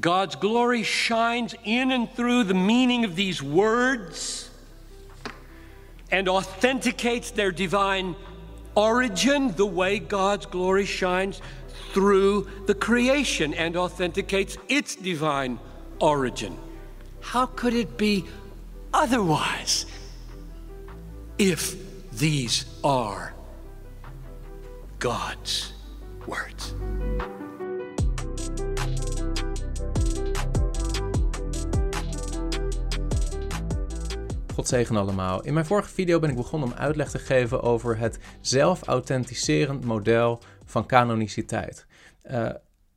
God's 0.00 0.34
glory 0.34 0.82
shines 0.82 1.54
in 1.64 1.92
and 1.92 2.10
through 2.12 2.44
the 2.44 2.54
meaning 2.54 3.04
of 3.04 3.14
these 3.14 3.42
words 3.42 4.50
and 6.10 6.28
authenticates 6.28 7.30
their 7.30 7.52
divine 7.52 8.16
origin 8.74 9.54
the 9.54 9.66
way 9.66 9.98
God's 9.98 10.46
glory 10.46 10.84
shines 10.84 11.40
through 11.92 12.48
the 12.66 12.74
creation 12.74 13.54
and 13.54 13.76
authenticates 13.76 14.56
its 14.68 14.96
divine 14.96 15.60
origin. 16.00 16.58
How 17.20 17.46
could 17.46 17.74
it 17.74 17.96
be 17.96 18.26
otherwise 18.92 19.86
if 21.38 21.76
these 22.12 22.64
are 22.82 23.32
God's 24.98 25.72
words? 26.26 26.74
God 34.54 34.68
zegen 34.68 34.96
allemaal. 34.96 35.42
In 35.42 35.54
mijn 35.54 35.66
vorige 35.66 35.88
video 35.88 36.18
ben 36.18 36.30
ik 36.30 36.36
begonnen 36.36 36.68
om 36.68 36.74
uitleg 36.74 37.10
te 37.10 37.18
geven 37.18 37.62
over 37.62 37.98
het 37.98 38.18
zelfauthenticerend 38.40 39.84
model 39.84 40.40
van 40.64 40.86
canoniciteit. 40.86 41.86
Uh, 42.30 42.50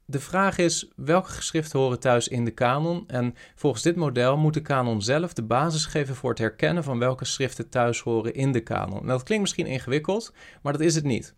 de 0.05 0.19
vraag 0.19 0.57
is 0.57 0.91
welke 0.95 1.29
geschriften 1.29 1.79
horen 1.79 1.99
thuis 1.99 2.27
in 2.27 2.45
de 2.45 2.51
kanon 2.51 3.03
en 3.07 3.35
volgens 3.55 3.83
dit 3.83 3.95
model 3.95 4.37
moet 4.37 4.53
de 4.53 4.61
kanon 4.61 5.01
zelf 5.01 5.33
de 5.33 5.43
basis 5.43 5.85
geven 5.85 6.15
voor 6.15 6.29
het 6.29 6.39
herkennen 6.39 6.83
van 6.83 6.99
welke 6.99 7.25
schriften 7.25 7.69
thuis 7.69 7.99
horen 7.99 8.33
in 8.33 8.51
de 8.51 8.61
kanon. 8.61 8.97
Nou, 8.97 9.07
dat 9.07 9.23
klinkt 9.23 9.43
misschien 9.43 9.65
ingewikkeld, 9.65 10.33
maar 10.61 10.73
dat 10.73 10.81
is 10.81 10.95
het 10.95 11.03
niet. 11.03 11.33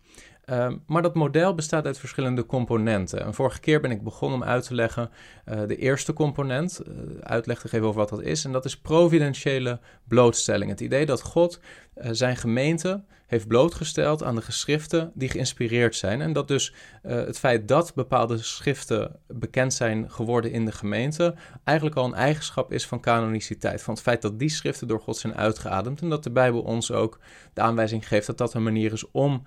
Ehm, 0.50 0.76
maar 0.86 1.02
dat 1.02 1.14
model 1.14 1.54
bestaat 1.54 1.86
uit 1.86 1.98
verschillende 1.98 2.46
componenten. 2.46 3.24
En 3.24 3.34
vorige 3.34 3.60
keer 3.60 3.80
ben 3.80 3.90
ik 3.90 4.02
begonnen 4.02 4.40
om 4.40 4.44
uit 4.44 4.64
te 4.64 4.74
leggen 4.74 5.10
uh, 5.48 5.60
de 5.66 5.76
eerste 5.76 6.12
component, 6.12 6.80
uh, 6.88 6.94
uitleg 7.20 7.60
te 7.60 7.68
geven 7.68 7.86
over 7.86 8.00
wat 8.00 8.08
dat 8.08 8.22
is. 8.22 8.44
En 8.44 8.52
dat 8.52 8.64
is 8.64 8.78
providentiële 8.78 9.78
blootstelling. 10.08 10.70
Het 10.70 10.80
idee 10.80 11.06
dat 11.06 11.22
God 11.22 11.60
uh, 11.60 12.08
zijn 12.10 12.36
gemeente 12.36 13.02
heeft 13.26 13.48
blootgesteld 13.48 14.22
aan 14.22 14.34
de 14.34 14.42
geschriften 14.42 15.12
die 15.14 15.28
geïnspireerd 15.28 15.96
zijn. 15.96 16.20
En 16.20 16.32
dat 16.32 16.48
dus 16.48 16.74
het 17.02 17.38
feit 17.38 17.68
dat 17.68 17.94
bepaalde 17.94 18.38
schriften 18.38 19.16
bekend 19.26 19.74
zijn 19.74 20.10
geworden 20.10 20.52
in 20.52 20.64
de 20.64 20.72
gemeente 20.72 21.34
eigenlijk 21.64 21.96
al 21.96 22.04
een 22.04 22.14
eigenschap 22.14 22.72
is 22.72 22.86
van 22.86 23.00
canoniciteit. 23.00 23.82
Van 23.82 23.94
het 23.94 24.02
feit 24.02 24.22
dat 24.22 24.38
die 24.38 24.48
schriften 24.48 24.88
door 24.88 25.00
God 25.00 25.16
zijn 25.16 25.36
uitgeademd. 25.36 26.00
En 26.00 26.08
dat 26.08 26.22
de 26.22 26.30
Bijbel 26.30 26.62
ons 26.62 26.92
ook 26.92 27.18
de 27.52 27.60
aanwijzing 27.60 28.08
geeft 28.08 28.26
dat 28.26 28.38
dat 28.38 28.54
een 28.54 28.62
manier 28.62 28.92
is 28.92 29.10
om 29.10 29.42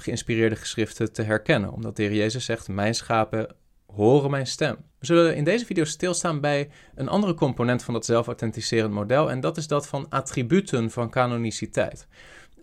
geïnspireerde 0.00 0.56
geschriften 0.56 1.12
te 1.12 1.22
herkennen. 1.22 1.72
Omdat 1.72 1.96
de 1.96 2.02
Heer 2.02 2.14
Jezus 2.14 2.44
zegt: 2.44 2.68
Mijn 2.68 2.94
schapen 2.94 3.54
horen 3.86 4.30
mijn 4.30 4.46
stem. 4.46 4.76
We 4.98 5.06
zullen 5.06 5.36
in 5.36 5.44
deze 5.44 5.64
video 5.64 5.84
stilstaan 5.84 6.40
bij 6.40 6.70
een 6.94 7.08
andere 7.08 7.34
component 7.34 7.84
van 7.84 7.94
dat 7.94 8.04
zelfauthenticerend 8.04 8.92
model. 8.92 9.30
En 9.30 9.40
dat 9.40 9.56
is 9.56 9.66
dat 9.66 9.88
van 9.88 10.08
attributen 10.08 10.90
van 10.90 11.10
canoniciteit. 11.10 12.06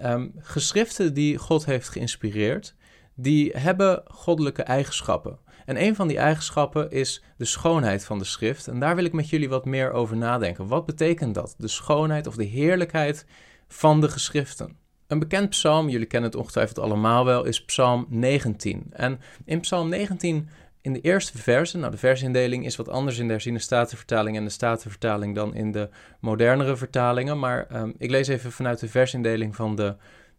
Um, 0.02 0.31
geschriften 0.38 1.14
die 1.14 1.38
God 1.38 1.66
heeft 1.66 1.89
geïnspireerd, 1.89 2.76
die 3.16 3.52
hebben 3.58 4.04
goddelijke 4.06 4.64
eigenschappen. 4.64 5.39
En 5.66 5.81
een 5.81 5.95
van 5.95 6.08
die 6.08 6.17
eigenschappen 6.17 6.92
is 6.92 7.23
de 7.38 7.45
schoonheid 7.45 8.06
van 8.06 8.20
de 8.20 8.26
schrift. 8.26 8.67
En 8.67 8.80
daar 8.80 8.95
wil 8.95 9.06
ik 9.06 9.14
met 9.14 9.30
jullie 9.30 9.50
wat 9.50 9.66
meer 9.66 9.92
over 9.92 10.17
nadenken. 10.17 10.67
Wat 10.67 10.86
betekent 10.86 11.36
dat? 11.36 11.56
De 11.58 11.67
schoonheid 11.67 12.28
of 12.28 12.36
de 12.36 12.44
heerlijkheid 12.44 13.26
van 13.67 14.02
de 14.02 14.09
geschriften. 14.09 14.78
Een 15.07 15.19
bekend 15.19 15.49
psalm, 15.49 15.89
jullie 15.89 16.07
kennen 16.07 16.29
het 16.29 16.39
ongetwijfeld 16.39 16.79
allemaal 16.79 17.25
wel, 17.25 17.43
is 17.43 17.65
Psalm 17.65 18.05
19. 18.09 18.83
En 18.91 19.19
in 19.45 19.59
Psalm 19.59 19.89
19, 19.89 20.49
in 20.81 20.93
de 20.93 21.01
eerste 21.01 21.37
verse, 21.37 21.77
nou 21.77 21.91
de 21.91 21.97
versindeling 21.97 22.65
is 22.65 22.75
wat 22.75 22.89
anders 22.89 23.17
in 23.17 23.25
de 23.25 23.31
herziene 23.31 23.59
statenvertaling 23.59 24.37
en 24.37 24.43
de 24.43 24.49
statenvertaling 24.49 25.35
dan 25.35 25.55
in 25.55 25.71
de 25.71 25.89
modernere 26.19 26.75
vertalingen, 26.75 27.39
maar 27.39 27.67
um, 27.75 27.93
ik 27.97 28.09
lees 28.09 28.27
even 28.27 28.51
vanuit 28.51 28.79
de 28.79 28.87
versindeling 28.87 29.55
van 29.55 29.75
de 29.75 29.95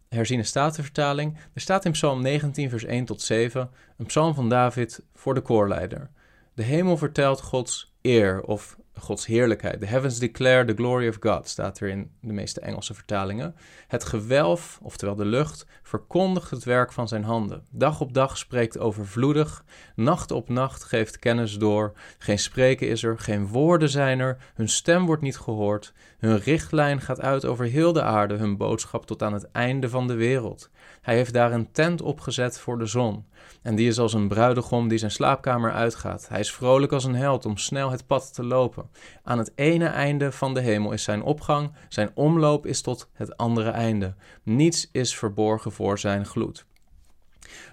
herziene 0.09 0.43
statenvertaling. 0.43 1.37
Er 1.53 1.61
staat 1.61 1.85
in 1.85 1.91
Psalm 1.91 2.21
19, 2.21 2.69
vers 2.69 2.83
1 2.83 3.05
tot 3.05 3.21
7, 3.21 3.69
een 3.97 4.05
psalm 4.05 4.33
van 4.33 4.49
David 4.49 5.03
voor 5.13 5.33
de 5.33 5.41
koorleider. 5.41 6.09
De 6.53 6.63
hemel 6.63 6.97
vertelt 6.97 7.41
Gods 7.41 7.93
eer 8.01 8.41
of 8.41 8.77
Gods 8.99 9.25
heerlijkheid. 9.25 9.79
The 9.79 9.85
heavens 9.85 10.19
declare 10.19 10.65
the 10.65 10.73
glory 10.73 11.07
of 11.07 11.17
God, 11.19 11.47
staat 11.47 11.79
er 11.79 11.87
in 11.87 12.11
de 12.21 12.33
meeste 12.33 12.59
Engelse 12.59 12.93
vertalingen. 12.93 13.55
Het 13.87 14.03
gewelf, 14.03 14.79
oftewel 14.81 15.15
de 15.15 15.25
lucht, 15.25 15.65
verkondigt 15.83 16.51
het 16.51 16.63
werk 16.63 16.91
van 16.91 17.07
zijn 17.07 17.23
handen. 17.23 17.63
Dag 17.71 18.01
op 18.01 18.13
dag 18.13 18.37
spreekt 18.37 18.77
overvloedig, 18.77 19.63
nacht 19.95 20.31
op 20.31 20.49
nacht 20.49 20.83
geeft 20.83 21.19
kennis 21.19 21.57
door. 21.57 21.93
Geen 22.17 22.39
spreken 22.39 22.87
is 22.87 23.03
er, 23.03 23.19
geen 23.19 23.47
woorden 23.47 23.89
zijn 23.89 24.19
er, 24.19 24.37
hun 24.53 24.69
stem 24.69 25.05
wordt 25.05 25.21
niet 25.21 25.37
gehoord. 25.37 25.93
Hun 26.17 26.37
richtlijn 26.37 27.01
gaat 27.01 27.21
uit 27.21 27.45
over 27.45 27.65
heel 27.65 27.93
de 27.93 28.01
aarde, 28.01 28.35
hun 28.35 28.57
boodschap 28.57 29.05
tot 29.05 29.23
aan 29.23 29.33
het 29.33 29.51
einde 29.51 29.89
van 29.89 30.07
de 30.07 30.15
wereld. 30.15 30.69
Hij 31.05 31.15
heeft 31.15 31.33
daar 31.33 31.51
een 31.51 31.71
tent 31.71 32.01
opgezet 32.01 32.59
voor 32.59 32.77
de 32.77 32.85
zon. 32.85 33.25
En 33.61 33.75
die 33.75 33.87
is 33.87 33.99
als 33.99 34.13
een 34.13 34.27
bruidegom 34.27 34.87
die 34.87 34.97
zijn 34.97 35.11
slaapkamer 35.11 35.71
uitgaat. 35.71 36.27
Hij 36.29 36.39
is 36.39 36.53
vrolijk 36.53 36.91
als 36.91 37.03
een 37.03 37.15
held 37.15 37.45
om 37.45 37.57
snel 37.57 37.91
het 37.91 38.07
pad 38.07 38.33
te 38.33 38.43
lopen. 38.43 38.89
Aan 39.23 39.37
het 39.37 39.51
ene 39.55 39.85
einde 39.85 40.31
van 40.31 40.53
de 40.53 40.61
hemel 40.61 40.91
is 40.91 41.03
zijn 41.03 41.23
opgang, 41.23 41.71
zijn 41.89 42.11
omloop 42.13 42.65
is 42.65 42.81
tot 42.81 43.09
het 43.13 43.37
andere 43.37 43.69
einde. 43.69 44.15
Niets 44.43 44.89
is 44.91 45.15
verborgen 45.15 45.71
voor 45.71 45.99
zijn 45.99 46.25
gloed. 46.25 46.65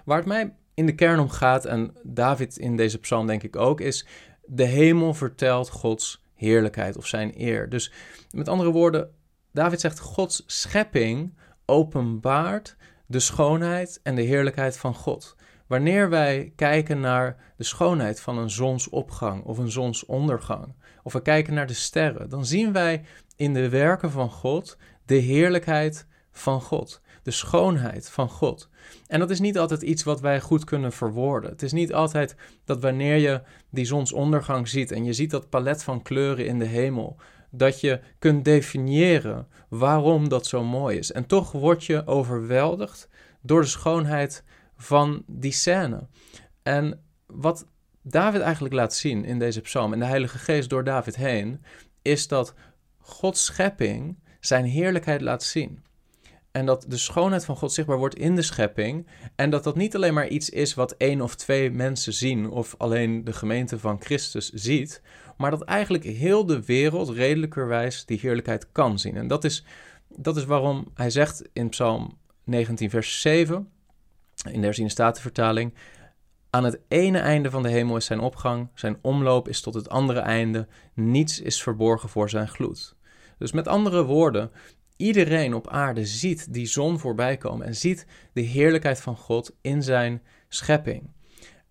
Waar 0.05 0.17
het 0.17 0.25
mij 0.27 0.53
in 0.73 0.85
de 0.85 0.95
kern 0.95 1.19
om 1.19 1.29
gaat, 1.29 1.65
en 1.65 1.95
David 2.03 2.57
in 2.57 2.77
deze 2.77 2.99
psalm 2.99 3.27
denk 3.27 3.43
ik 3.43 3.55
ook, 3.55 3.81
is 3.81 4.07
de 4.45 4.65
hemel 4.65 5.13
vertelt 5.13 5.69
Gods 5.69 6.23
heerlijkheid 6.35 6.97
of 6.97 7.07
zijn 7.07 7.33
eer. 7.37 7.69
Dus 7.69 7.91
met 8.31 8.47
andere 8.47 8.71
woorden, 8.71 9.09
David 9.51 9.79
zegt 9.79 9.99
Gods 9.99 10.43
schepping 10.45 11.33
openbaart 11.65 12.75
de 13.05 13.19
schoonheid 13.19 13.99
en 14.03 14.15
de 14.15 14.21
heerlijkheid 14.21 14.77
van 14.77 14.93
God. 14.93 15.35
Wanneer 15.67 16.09
wij 16.09 16.53
kijken 16.55 16.99
naar 16.99 17.53
de 17.57 17.63
schoonheid 17.63 18.21
van 18.21 18.37
een 18.37 18.49
zonsopgang 18.49 19.43
of 19.43 19.57
een 19.57 19.71
zonsondergang, 19.71 20.75
of 21.03 21.13
we 21.13 21.21
kijken 21.21 21.53
naar 21.53 21.67
de 21.67 21.73
sterren, 21.73 22.29
dan 22.29 22.45
zien 22.45 22.73
wij 22.73 23.03
in 23.35 23.53
de 23.53 23.69
werken 23.69 24.11
van 24.11 24.29
God 24.29 24.77
de 25.05 25.15
heerlijkheid 25.15 26.07
van 26.31 26.61
God, 26.61 27.01
de 27.23 27.31
schoonheid 27.31 28.09
van 28.09 28.29
God. 28.29 28.69
En 29.07 29.19
dat 29.19 29.29
is 29.29 29.39
niet 29.39 29.57
altijd 29.57 29.81
iets 29.81 30.03
wat 30.03 30.21
wij 30.21 30.41
goed 30.41 30.63
kunnen 30.63 30.91
verwoorden. 30.91 31.49
Het 31.49 31.61
is 31.61 31.71
niet 31.71 31.93
altijd 31.93 32.35
dat 32.65 32.81
wanneer 32.81 33.17
je 33.17 33.41
die 33.69 33.85
zonsondergang 33.85 34.67
ziet 34.67 34.91
en 34.91 35.03
je 35.03 35.13
ziet 35.13 35.31
dat 35.31 35.49
palet 35.49 35.83
van 35.83 36.01
kleuren 36.01 36.45
in 36.45 36.59
de 36.59 36.65
hemel, 36.65 37.17
dat 37.55 37.81
je 37.81 37.99
kunt 38.19 38.45
definiëren 38.45 39.47
waarom 39.69 40.29
dat 40.29 40.45
zo 40.45 40.63
mooi 40.63 40.97
is. 40.97 41.11
En 41.11 41.25
toch 41.25 41.51
word 41.51 41.83
je 41.85 42.07
overweldigd 42.07 43.09
door 43.41 43.61
de 43.61 43.67
schoonheid 43.67 44.43
van 44.75 45.23
die 45.27 45.51
scène. 45.51 46.07
En 46.63 47.03
wat 47.25 47.67
David 48.01 48.41
eigenlijk 48.41 48.73
laat 48.73 48.93
zien 48.93 49.25
in 49.25 49.39
deze 49.39 49.61
psalm 49.61 49.93
en 49.93 49.99
de 49.99 50.05
Heilige 50.05 50.37
Geest 50.37 50.69
door 50.69 50.83
David 50.83 51.15
heen, 51.15 51.63
is 52.01 52.27
dat 52.27 52.53
Gods 52.97 53.45
schepping 53.45 54.19
zijn 54.39 54.65
heerlijkheid 54.65 55.21
laat 55.21 55.43
zien. 55.43 55.83
En 56.53 56.65
dat 56.65 56.85
de 56.87 56.97
schoonheid 56.97 57.45
van 57.45 57.55
God 57.55 57.73
zichtbaar 57.73 57.97
wordt 57.97 58.15
in 58.15 58.35
de 58.35 58.41
schepping. 58.41 59.07
En 59.35 59.49
dat 59.49 59.63
dat 59.63 59.75
niet 59.75 59.95
alleen 59.95 60.13
maar 60.13 60.27
iets 60.27 60.49
is 60.49 60.73
wat 60.73 60.91
één 60.97 61.21
of 61.21 61.35
twee 61.35 61.71
mensen 61.71 62.13
zien, 62.13 62.49
of 62.49 62.75
alleen 62.77 63.23
de 63.23 63.33
gemeente 63.33 63.79
van 63.79 64.01
Christus 64.01 64.49
ziet. 64.49 65.01
Maar 65.37 65.51
dat 65.51 65.61
eigenlijk 65.61 66.03
heel 66.03 66.45
de 66.45 66.65
wereld 66.65 67.09
redelijkerwijs 67.09 68.05
die 68.05 68.19
heerlijkheid 68.21 68.71
kan 68.71 68.99
zien. 68.99 69.15
En 69.15 69.27
dat 69.27 69.43
is, 69.43 69.65
dat 70.07 70.37
is 70.37 70.45
waarom 70.45 70.87
hij 70.93 71.09
zegt 71.09 71.43
in 71.53 71.69
Psalm 71.69 72.17
19, 72.43 72.89
vers 72.89 73.21
7 73.21 73.69
in 74.51 74.59
de 74.59 74.65
herziene 74.65 74.89
statenvertaling. 74.89 75.73
Aan 76.49 76.63
het 76.63 76.79
ene 76.87 77.19
einde 77.19 77.49
van 77.49 77.63
de 77.63 77.69
hemel 77.69 77.95
is 77.95 78.05
zijn 78.05 78.19
opgang, 78.19 78.69
zijn 78.73 78.97
omloop 79.01 79.47
is 79.47 79.61
tot 79.61 79.73
het 79.73 79.89
andere 79.89 80.19
einde, 80.19 80.67
niets 80.93 81.39
is 81.41 81.63
verborgen 81.63 82.09
voor 82.09 82.29
zijn 82.29 82.47
gloed. 82.47 82.95
Dus 83.37 83.51
met 83.51 83.67
andere 83.67 84.03
woorden, 84.03 84.51
iedereen 84.97 85.53
op 85.53 85.67
aarde 85.67 86.05
ziet 86.05 86.53
die 86.53 86.65
zon 86.65 86.99
voorbij 86.99 87.37
komen 87.37 87.65
en 87.65 87.75
ziet 87.75 88.05
de 88.33 88.41
heerlijkheid 88.41 89.01
van 89.01 89.17
God 89.17 89.55
in 89.61 89.83
zijn 89.83 90.21
schepping. 90.47 91.11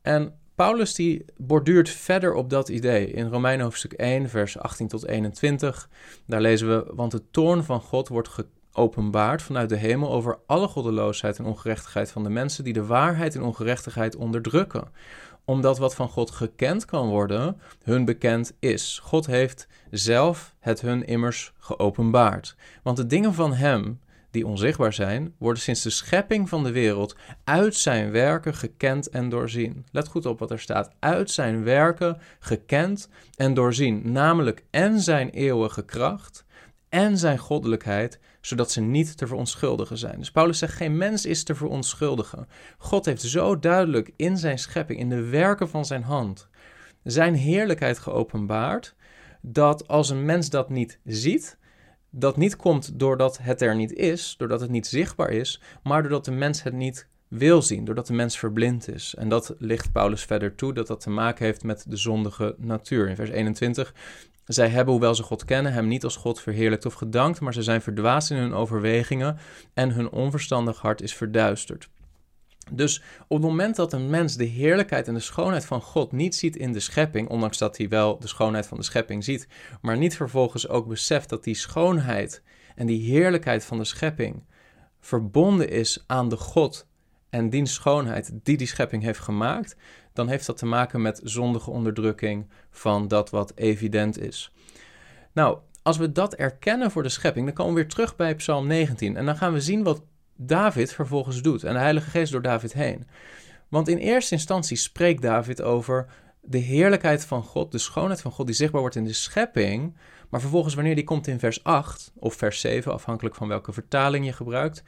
En 0.02 0.34
Paulus 0.54 0.94
die 0.94 1.24
borduurt 1.36 1.88
verder 1.88 2.34
op 2.34 2.50
dat 2.50 2.68
idee 2.68 3.10
in 3.10 3.28
Romeinen 3.28 3.64
hoofdstuk 3.64 3.92
1, 3.92 4.28
vers 4.28 4.58
18 4.58 4.88
tot 4.88 5.06
21. 5.06 5.88
Daar 6.26 6.40
lezen 6.40 6.68
we, 6.68 6.92
want 6.94 7.10
de 7.10 7.22
toorn 7.30 7.64
van 7.64 7.80
God 7.80 8.08
wordt 8.08 8.44
openbaart 8.72 9.42
vanuit 9.42 9.68
de 9.68 9.76
hemel 9.76 10.12
over 10.12 10.38
alle 10.46 10.68
goddeloosheid 10.68 11.38
en 11.38 11.44
ongerechtigheid 11.44 12.10
van 12.10 12.22
de 12.22 12.28
mensen 12.28 12.64
die 12.64 12.72
de 12.72 12.86
waarheid 12.86 13.34
en 13.34 13.42
ongerechtigheid 13.42 14.16
onderdrukken. 14.16 14.88
Omdat 15.52 15.78
wat 15.78 15.94
van 15.94 16.08
God 16.08 16.30
gekend 16.30 16.84
kan 16.84 17.08
worden, 17.08 17.60
hun 17.82 18.04
bekend 18.04 18.52
is. 18.58 19.00
God 19.02 19.26
heeft 19.26 19.68
zelf 19.90 20.54
het 20.58 20.80
hun 20.80 21.06
immers 21.06 21.52
geopenbaard. 21.58 22.56
Want 22.82 22.96
de 22.96 23.06
dingen 23.06 23.34
van 23.34 23.54
Hem, 23.54 24.00
die 24.30 24.46
onzichtbaar 24.46 24.92
zijn, 24.92 25.34
worden 25.38 25.62
sinds 25.62 25.82
de 25.82 25.90
schepping 25.90 26.48
van 26.48 26.64
de 26.64 26.70
wereld 26.70 27.16
uit 27.44 27.74
zijn 27.74 28.10
werken 28.10 28.54
gekend 28.54 29.08
en 29.08 29.28
doorzien. 29.28 29.86
Let 29.90 30.08
goed 30.08 30.26
op 30.26 30.38
wat 30.38 30.50
er 30.50 30.60
staat. 30.60 30.90
Uit 30.98 31.30
zijn 31.30 31.64
werken 31.64 32.18
gekend 32.38 33.08
en 33.36 33.54
doorzien, 33.54 34.12
namelijk 34.12 34.64
en 34.70 35.00
zijn 35.00 35.30
eeuwige 35.30 35.84
kracht 35.84 36.44
en 36.88 37.18
zijn 37.18 37.38
goddelijkheid, 37.38 38.18
zodat 38.42 38.70
ze 38.70 38.80
niet 38.80 39.16
te 39.16 39.26
verontschuldigen 39.26 39.98
zijn. 39.98 40.18
Dus 40.18 40.30
Paulus 40.30 40.58
zegt: 40.58 40.72
geen 40.72 40.96
mens 40.96 41.26
is 41.26 41.44
te 41.44 41.54
verontschuldigen. 41.54 42.48
God 42.78 43.04
heeft 43.04 43.22
zo 43.22 43.58
duidelijk 43.58 44.12
in 44.16 44.36
zijn 44.36 44.58
schepping, 44.58 44.98
in 44.98 45.08
de 45.08 45.22
werken 45.22 45.68
van 45.68 45.84
zijn 45.84 46.02
hand, 46.02 46.48
zijn 47.02 47.34
heerlijkheid 47.34 47.98
geopenbaard, 47.98 48.94
dat 49.40 49.88
als 49.88 50.10
een 50.10 50.24
mens 50.24 50.50
dat 50.50 50.70
niet 50.70 50.98
ziet, 51.04 51.58
dat 52.10 52.36
niet 52.36 52.56
komt 52.56 52.98
doordat 52.98 53.38
het 53.42 53.62
er 53.62 53.74
niet 53.74 53.92
is, 53.92 54.34
doordat 54.38 54.60
het 54.60 54.70
niet 54.70 54.86
zichtbaar 54.86 55.30
is, 55.30 55.60
maar 55.82 56.02
doordat 56.02 56.24
de 56.24 56.30
mens 56.30 56.62
het 56.62 56.74
niet 56.74 57.08
wil 57.32 57.62
zien, 57.62 57.84
doordat 57.84 58.06
de 58.06 58.12
mens 58.12 58.38
verblind 58.38 58.88
is. 58.88 59.14
En 59.14 59.28
dat 59.28 59.54
ligt 59.58 59.92
Paulus 59.92 60.22
verder 60.22 60.54
toe, 60.54 60.72
dat 60.72 60.86
dat 60.86 61.00
te 61.00 61.10
maken 61.10 61.44
heeft 61.44 61.64
met 61.64 61.84
de 61.88 61.96
zondige 61.96 62.54
natuur. 62.58 63.08
In 63.08 63.16
vers 63.16 63.30
21, 63.30 63.94
zij 64.44 64.68
hebben, 64.68 64.92
hoewel 64.92 65.14
ze 65.14 65.22
God 65.22 65.44
kennen, 65.44 65.72
hem 65.72 65.88
niet 65.88 66.04
als 66.04 66.16
God 66.16 66.40
verheerlijkt 66.40 66.86
of 66.86 66.94
gedankt, 66.94 67.40
maar 67.40 67.54
ze 67.54 67.62
zijn 67.62 67.82
verdwaasd 67.82 68.30
in 68.30 68.36
hun 68.36 68.54
overwegingen 68.54 69.38
en 69.74 69.90
hun 69.90 70.10
onverstandig 70.10 70.78
hart 70.78 71.02
is 71.02 71.14
verduisterd. 71.14 71.88
Dus 72.70 73.02
op 73.28 73.36
het 73.36 73.46
moment 73.46 73.76
dat 73.76 73.92
een 73.92 74.10
mens 74.10 74.36
de 74.36 74.44
heerlijkheid 74.44 75.08
en 75.08 75.14
de 75.14 75.20
schoonheid 75.20 75.64
van 75.64 75.80
God 75.80 76.12
niet 76.12 76.34
ziet 76.34 76.56
in 76.56 76.72
de 76.72 76.80
schepping, 76.80 77.28
ondanks 77.28 77.58
dat 77.58 77.76
hij 77.76 77.88
wel 77.88 78.18
de 78.18 78.28
schoonheid 78.28 78.66
van 78.66 78.78
de 78.78 78.84
schepping 78.84 79.24
ziet, 79.24 79.48
maar 79.80 79.96
niet 79.96 80.16
vervolgens 80.16 80.68
ook 80.68 80.88
beseft 80.88 81.28
dat 81.28 81.44
die 81.44 81.54
schoonheid 81.54 82.42
en 82.74 82.86
die 82.86 83.10
heerlijkheid 83.10 83.64
van 83.64 83.78
de 83.78 83.84
schepping 83.84 84.44
verbonden 85.00 85.70
is 85.70 86.04
aan 86.06 86.28
de 86.28 86.36
God 86.36 86.90
en 87.32 87.50
die 87.50 87.66
schoonheid 87.66 88.30
die 88.42 88.56
die 88.56 88.66
schepping 88.66 89.02
heeft 89.02 89.20
gemaakt, 89.20 89.76
dan 90.12 90.28
heeft 90.28 90.46
dat 90.46 90.56
te 90.56 90.66
maken 90.66 91.02
met 91.02 91.20
zondige 91.24 91.70
onderdrukking 91.70 92.48
van 92.70 93.08
dat 93.08 93.30
wat 93.30 93.52
evident 93.54 94.18
is. 94.18 94.52
Nou, 95.32 95.58
als 95.82 95.96
we 95.96 96.12
dat 96.12 96.34
erkennen 96.34 96.90
voor 96.90 97.02
de 97.02 97.08
schepping, 97.08 97.46
dan 97.46 97.54
komen 97.54 97.74
we 97.74 97.80
weer 97.80 97.88
terug 97.88 98.16
bij 98.16 98.34
Psalm 98.34 98.66
19 98.66 99.16
en 99.16 99.26
dan 99.26 99.36
gaan 99.36 99.52
we 99.52 99.60
zien 99.60 99.82
wat 99.82 100.02
David 100.36 100.92
vervolgens 100.92 101.42
doet 101.42 101.64
en 101.64 101.72
de 101.72 101.78
Heilige 101.78 102.10
Geest 102.10 102.32
door 102.32 102.42
David 102.42 102.72
heen. 102.72 103.06
Want 103.68 103.88
in 103.88 103.98
eerste 103.98 104.34
instantie 104.34 104.76
spreekt 104.76 105.22
David 105.22 105.62
over 105.62 106.06
de 106.40 106.58
heerlijkheid 106.58 107.24
van 107.24 107.42
God, 107.42 107.72
de 107.72 107.78
schoonheid 107.78 108.20
van 108.20 108.32
God 108.32 108.46
die 108.46 108.54
zichtbaar 108.54 108.80
wordt 108.80 108.96
in 108.96 109.04
de 109.04 109.12
schepping. 109.12 109.96
Maar 110.28 110.40
vervolgens, 110.40 110.74
wanneer 110.74 110.94
die 110.94 111.04
komt 111.04 111.26
in 111.26 111.38
vers 111.38 111.64
8 111.64 112.12
of 112.18 112.34
vers 112.34 112.60
7, 112.60 112.92
afhankelijk 112.92 113.34
van 113.34 113.48
welke 113.48 113.72
vertaling 113.72 114.24
je 114.24 114.32
gebruikt, 114.32 114.82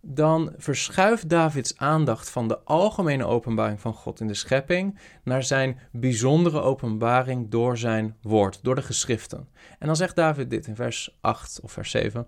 dan 0.00 0.52
verschuift 0.56 1.28
Davids 1.28 1.76
aandacht 1.76 2.30
van 2.30 2.48
de 2.48 2.58
algemene 2.58 3.24
openbaring 3.24 3.80
van 3.80 3.94
God 3.94 4.20
in 4.20 4.26
de 4.26 4.34
schepping 4.34 4.98
naar 5.24 5.42
zijn 5.42 5.78
bijzondere 5.92 6.60
openbaring 6.60 7.50
door 7.50 7.78
zijn 7.78 8.16
woord, 8.22 8.58
door 8.62 8.74
de 8.74 8.82
geschriften. 8.82 9.48
En 9.78 9.86
dan 9.86 9.96
zegt 9.96 10.16
David 10.16 10.50
dit 10.50 10.66
in 10.66 10.76
vers 10.76 11.16
8 11.20 11.60
of 11.62 11.72
vers 11.72 11.90
7: 11.90 12.26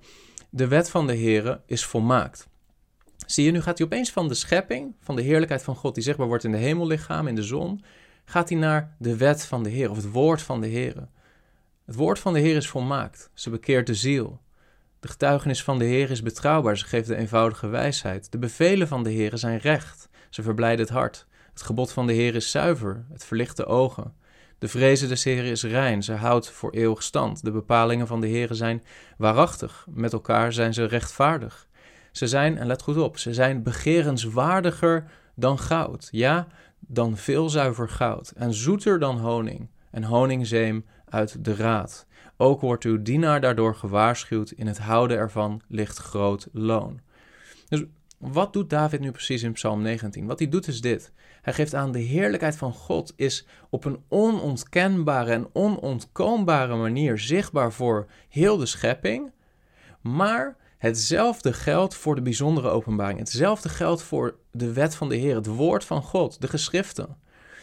De 0.50 0.68
wet 0.68 0.90
van 0.90 1.06
de 1.06 1.16
Heere 1.16 1.60
is 1.66 1.84
volmaakt. 1.84 2.48
Zie 3.26 3.44
je, 3.44 3.50
nu 3.50 3.60
gaat 3.60 3.78
hij 3.78 3.86
opeens 3.86 4.10
van 4.10 4.28
de 4.28 4.34
schepping, 4.34 4.94
van 5.00 5.16
de 5.16 5.22
heerlijkheid 5.22 5.62
van 5.62 5.76
God 5.76 5.94
die 5.94 6.04
zichtbaar 6.04 6.26
wordt 6.26 6.44
in 6.44 6.52
de 6.52 6.58
hemellichaam, 6.58 7.28
in 7.28 7.34
de 7.34 7.42
zon, 7.42 7.84
gaat 8.24 8.48
hij 8.48 8.58
naar 8.58 8.96
de 8.98 9.16
wet 9.16 9.44
van 9.44 9.62
de 9.62 9.70
Heer 9.70 9.90
of 9.90 9.96
het 9.96 10.10
woord 10.10 10.42
van 10.42 10.60
de 10.60 10.66
Heer. 10.66 11.08
Het 11.84 11.94
woord 11.94 12.18
van 12.18 12.32
de 12.32 12.40
Heer 12.40 12.56
is 12.56 12.68
volmaakt. 12.68 13.30
Ze 13.34 13.50
bekeert 13.50 13.86
de 13.86 13.94
ziel. 13.94 14.40
De 15.02 15.08
getuigenis 15.08 15.62
van 15.62 15.78
de 15.78 15.84
Heer 15.84 16.10
is 16.10 16.22
betrouwbaar. 16.22 16.76
Ze 16.76 16.86
geeft 16.86 17.08
de 17.08 17.16
eenvoudige 17.16 17.68
wijsheid. 17.68 18.32
De 18.32 18.38
bevelen 18.38 18.88
van 18.88 19.02
de 19.02 19.10
Heer 19.10 19.38
zijn 19.38 19.58
recht. 19.58 20.08
Ze 20.30 20.42
verblijden 20.42 20.84
het 20.84 20.94
hart. 20.94 21.26
Het 21.52 21.62
gebod 21.62 21.92
van 21.92 22.06
de 22.06 22.12
Heer 22.12 22.34
is 22.34 22.50
zuiver. 22.50 23.04
Het 23.12 23.24
verlicht 23.24 23.56
de 23.56 23.66
ogen. 23.66 24.14
De 24.58 24.68
vrezen 24.68 25.08
des 25.08 25.24
Heeren 25.24 25.50
is 25.50 25.64
rein. 25.64 26.02
Ze 26.02 26.12
houdt 26.12 26.50
voor 26.50 26.70
eeuwig 26.70 27.02
stand. 27.02 27.44
De 27.44 27.50
bepalingen 27.50 28.06
van 28.06 28.20
de 28.20 28.26
Heer 28.26 28.48
zijn 28.50 28.82
waarachtig. 29.16 29.86
Met 29.90 30.12
elkaar 30.12 30.52
zijn 30.52 30.74
ze 30.74 30.84
rechtvaardig. 30.84 31.66
Ze 32.12 32.26
zijn, 32.26 32.58
en 32.58 32.66
let 32.66 32.82
goed 32.82 32.96
op, 32.96 33.18
ze 33.18 33.34
zijn 33.34 33.62
begerenswaardiger 33.62 35.04
dan 35.34 35.58
goud. 35.58 36.08
Ja, 36.10 36.46
dan 36.78 37.16
veel 37.16 37.48
zuiver 37.48 37.88
goud. 37.88 38.32
En 38.36 38.54
zoeter 38.54 38.98
dan 38.98 39.18
honing. 39.18 39.68
En 39.90 40.04
honingzeem 40.04 40.84
uit 41.08 41.44
de 41.44 41.54
raad. 41.54 42.06
Ook 42.36 42.60
wordt 42.60 42.84
uw 42.84 43.02
dienaar 43.02 43.40
daardoor 43.40 43.74
gewaarschuwd. 43.74 44.50
In 44.50 44.66
het 44.66 44.78
houden 44.78 45.16
ervan 45.16 45.62
ligt 45.68 45.98
groot 45.98 46.48
loon. 46.52 47.00
Dus 47.68 47.84
wat 48.18 48.52
doet 48.52 48.70
David 48.70 49.00
nu 49.00 49.10
precies 49.10 49.42
in 49.42 49.52
Psalm 49.52 49.82
19? 49.82 50.26
Wat 50.26 50.38
hij 50.38 50.48
doet 50.48 50.68
is 50.68 50.80
dit. 50.80 51.12
Hij 51.42 51.52
geeft 51.52 51.74
aan 51.74 51.92
de 51.92 51.98
heerlijkheid 51.98 52.56
van 52.56 52.72
God 52.72 53.12
is 53.16 53.46
op 53.70 53.84
een 53.84 54.02
onontkenbare 54.08 55.32
en 55.32 55.48
onontkoombare 55.52 56.76
manier 56.76 57.18
zichtbaar 57.18 57.72
voor 57.72 58.06
heel 58.28 58.56
de 58.56 58.66
schepping. 58.66 59.32
Maar 60.00 60.56
Hetzelfde 60.82 61.52
geldt 61.52 61.94
voor 61.94 62.14
de 62.14 62.22
bijzondere 62.22 62.68
openbaring. 62.68 63.18
Hetzelfde 63.18 63.68
geldt 63.68 64.02
voor 64.02 64.36
de 64.50 64.72
wet 64.72 64.94
van 64.94 65.08
de 65.08 65.16
Heer, 65.16 65.34
het 65.34 65.46
woord 65.46 65.84
van 65.84 66.02
God, 66.02 66.40
de 66.40 66.48
geschriften. 66.48 67.16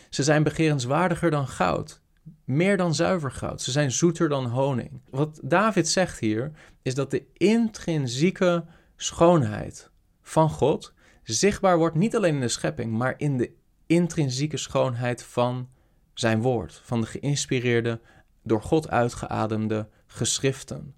Ze 0.10 0.24
zijn 0.24 0.44
begerenswaardiger 0.44 1.32
dan 1.32 1.48
goud, 1.48 2.02
meer 2.50 2.78
dan 2.78 2.96
zuiver 2.96 3.32
goud. 3.32 3.62
Ze 3.62 3.72
zijn 3.72 3.92
zoeter 3.92 4.30
dan 4.30 4.46
honing. 4.46 5.02
Wat 5.10 5.40
David 5.44 5.90
zegt 5.90 6.20
hier 6.20 6.52
is 6.82 6.96
dat 6.96 7.12
de 7.12 7.24
intrinsieke 7.34 8.66
schoonheid 8.96 9.90
van 10.22 10.50
God 10.50 10.94
zichtbaar 11.24 11.78
wordt 11.78 11.96
niet 11.96 12.16
alleen 12.16 12.34
in 12.34 12.40
de 12.42 12.48
schepping, 12.48 12.92
maar 12.92 13.14
in 13.18 13.38
de 13.38 13.52
intrinsieke 13.86 14.58
schoonheid 14.58 15.24
van 15.24 15.70
zijn 16.14 16.42
woord, 16.42 16.82
van 16.84 17.02
de 17.02 17.08
geïnspireerde, 17.08 18.00
door 18.44 18.62
God 18.62 18.90
uitgeademde 18.90 19.88
geschriften. 20.08 20.96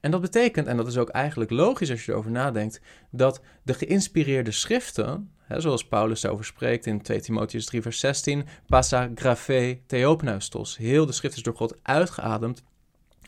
En 0.00 0.10
dat 0.10 0.20
betekent, 0.20 0.66
en 0.66 0.76
dat 0.76 0.86
is 0.86 0.96
ook 0.96 1.08
eigenlijk 1.08 1.50
logisch 1.50 1.90
als 1.90 2.04
je 2.04 2.12
erover 2.12 2.30
nadenkt, 2.30 2.80
dat 3.10 3.40
de 3.62 3.74
geïnspireerde 3.74 4.50
schriften, 4.50 5.32
zoals 5.48 5.86
Paulus 5.86 6.20
daarover 6.20 6.46
spreekt 6.46 6.86
in 6.86 7.02
2 7.02 7.20
Timotheus 7.20 7.66
3 7.66 7.82
vers 7.82 8.00
16, 8.00 8.46
passa 8.66 9.10
graphe 9.14 9.80
theopneustos, 9.86 10.76
heel 10.76 11.06
de 11.06 11.12
schrift 11.12 11.36
is 11.36 11.42
door 11.42 11.56
God 11.56 11.76
uitgeademd. 11.82 12.62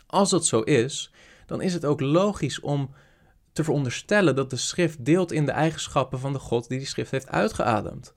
Als 0.07 0.31
dat 0.31 0.47
zo 0.47 0.61
is, 0.61 1.13
dan 1.47 1.63
is 1.63 1.73
het 1.73 1.85
ook 1.85 2.01
logisch 2.01 2.61
om 2.61 2.95
te 3.53 3.65
veronderstellen 3.65 4.37
dat 4.37 4.51
de 4.51 4.57
schrift 4.57 5.05
deelt 5.05 5.33
in 5.33 5.47
de 5.47 5.53
eigenschappen 5.53 6.19
van 6.19 6.33
de 6.33 6.39
God 6.39 6.69
die 6.69 6.79
die 6.79 6.87
schrift 6.87 7.11
heeft 7.11 7.29
uitgeademd. 7.29 8.15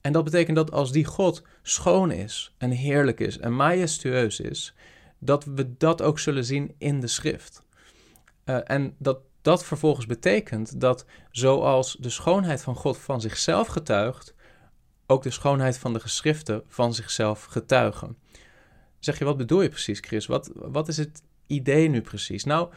En 0.00 0.12
dat 0.12 0.24
betekent 0.24 0.56
dat 0.56 0.72
als 0.72 0.92
die 0.92 1.04
God 1.04 1.42
schoon 1.62 2.10
is 2.10 2.54
en 2.58 2.70
heerlijk 2.70 3.20
is 3.20 3.38
en 3.38 3.56
majestueus 3.56 4.40
is, 4.40 4.74
dat 5.18 5.44
we 5.44 5.76
dat 5.76 6.02
ook 6.02 6.18
zullen 6.18 6.44
zien 6.44 6.74
in 6.78 7.00
de 7.00 7.06
schrift. 7.06 7.62
Uh, 8.44 8.58
en 8.64 8.94
dat 8.98 9.20
dat 9.42 9.64
vervolgens 9.64 10.06
betekent 10.06 10.80
dat 10.80 11.04
zoals 11.30 11.96
de 12.00 12.10
schoonheid 12.10 12.62
van 12.62 12.74
God 12.74 12.98
van 12.98 13.20
zichzelf 13.20 13.66
getuigt, 13.66 14.34
ook 15.06 15.22
de 15.22 15.30
schoonheid 15.30 15.78
van 15.78 15.92
de 15.92 16.00
geschriften 16.00 16.62
van 16.66 16.94
zichzelf 16.94 17.44
getuigen. 17.44 18.16
Zeg 18.98 19.18
je, 19.18 19.24
wat 19.24 19.36
bedoel 19.36 19.62
je 19.62 19.68
precies, 19.68 20.00
Chris? 20.00 20.26
Wat, 20.26 20.50
wat 20.54 20.88
is 20.88 20.96
het 20.96 21.22
idee 21.46 21.88
nu 21.88 22.00
precies? 22.00 22.44
Nou, 22.44 22.72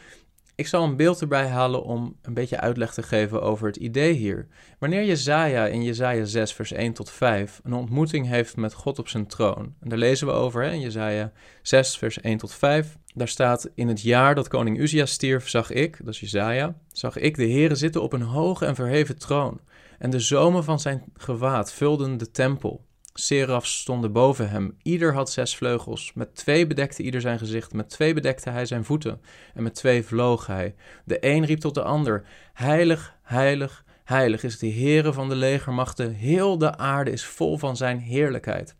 ik 0.55 0.67
zal 0.67 0.84
een 0.84 0.96
beeld 0.96 1.22
erbij 1.22 1.48
halen 1.48 1.84
om 1.84 2.15
een 2.22 2.34
beetje 2.34 2.60
uitleg 2.60 2.93
te 2.93 3.03
geven 3.03 3.41
over 3.41 3.67
het 3.67 3.75
idee 3.75 4.13
hier. 4.13 4.48
Wanneer 4.79 5.05
Jezaja 5.05 5.65
in 5.65 5.84
Jezaja 5.84 6.25
6 6.25 6.53
vers 6.53 6.72
1 6.72 6.93
tot 6.93 7.10
5 7.10 7.62
een 7.63 7.74
ontmoeting 7.74 8.27
heeft 8.27 8.55
met 8.58 8.74
God 8.74 9.00
op 9.00 9.08
zijn 9.08 9.27
troon. 9.27 9.74
En 9.79 9.89
daar 9.89 9.98
lezen 9.98 10.27
we 10.27 10.34
over 10.34 10.63
hè, 10.63 10.72
in 10.72 10.79
Jezaja 10.79 11.31
6 11.62 11.98
vers 11.98 12.22
1 12.22 12.38
tot 12.38 12.53
5. 12.53 12.98
Daar 13.13 13.27
staat, 13.27 13.70
in 13.75 13.88
het 13.88 14.01
jaar 14.01 14.36
dat 14.36 14.48
koning 14.48 14.79
Uzia 14.79 15.05
stierf, 15.05 15.50
zag 15.50 15.72
ik, 15.72 15.98
dat 15.98 16.13
is 16.13 16.20
Jezaja, 16.20 16.75
zag 16.91 17.17
ik 17.17 17.36
de 17.36 17.50
Heere 17.50 17.75
zitten 17.75 18.01
op 18.01 18.13
een 18.13 18.22
hoge 18.22 18.65
en 18.65 18.75
verheven 18.75 19.17
troon. 19.17 19.60
En 20.00 20.10
de 20.10 20.20
zomen 20.20 20.63
van 20.63 20.79
zijn 20.79 21.03
gewaad 21.13 21.74
vulden 21.74 22.17
de 22.17 22.31
tempel. 22.31 22.86
Serafs 23.13 23.80
stonden 23.80 24.12
boven 24.12 24.50
hem. 24.50 24.77
Ieder 24.82 25.13
had 25.13 25.32
zes 25.32 25.56
vleugels. 25.56 26.13
Met 26.13 26.36
twee 26.36 26.68
bedekte 26.68 27.03
ieder 27.03 27.22
zijn 27.22 27.38
gezicht. 27.38 27.74
Met 27.74 27.89
twee 27.89 28.13
bedekte 28.13 28.50
hij 28.50 28.65
zijn 28.65 28.86
voeten. 28.86 29.22
En 29.53 29.63
met 29.63 29.75
twee 29.75 30.03
vloog 30.03 30.48
hij. 30.48 30.75
De 31.06 31.18
een 31.25 31.46
riep 31.46 31.60
tot 31.60 31.75
de 31.75 31.84
ander: 31.84 32.24
Heilig, 32.53 33.15
heilig, 33.24 33.86
heilig 34.03 34.44
is 34.44 34.60
de 34.60 34.72
Heere 34.72 35.13
van 35.13 35.30
de 35.30 35.36
legermachten. 35.36 36.13
Heel 36.13 36.58
de 36.58 36.77
aarde 36.77 37.12
is 37.12 37.25
vol 37.25 37.58
van 37.58 37.77
zijn 37.77 38.00
heerlijkheid. 38.00 38.75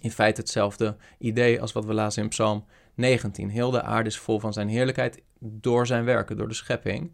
In 0.00 0.10
feite 0.10 0.40
hetzelfde 0.40 0.96
idee 1.18 1.60
als 1.60 1.72
wat 1.72 1.84
we 1.84 1.94
lazen 1.94 2.22
in 2.22 2.28
Psalm 2.28 2.64
19. 2.94 3.48
Heel 3.48 3.70
de 3.70 3.82
aarde 3.82 4.08
is 4.08 4.18
vol 4.18 4.40
van 4.40 4.52
zijn 4.52 4.68
heerlijkheid 4.68 5.22
door 5.38 5.86
zijn 5.86 6.04
werken, 6.04 6.36
door 6.36 6.48
de 6.48 6.54
schepping. 6.54 7.12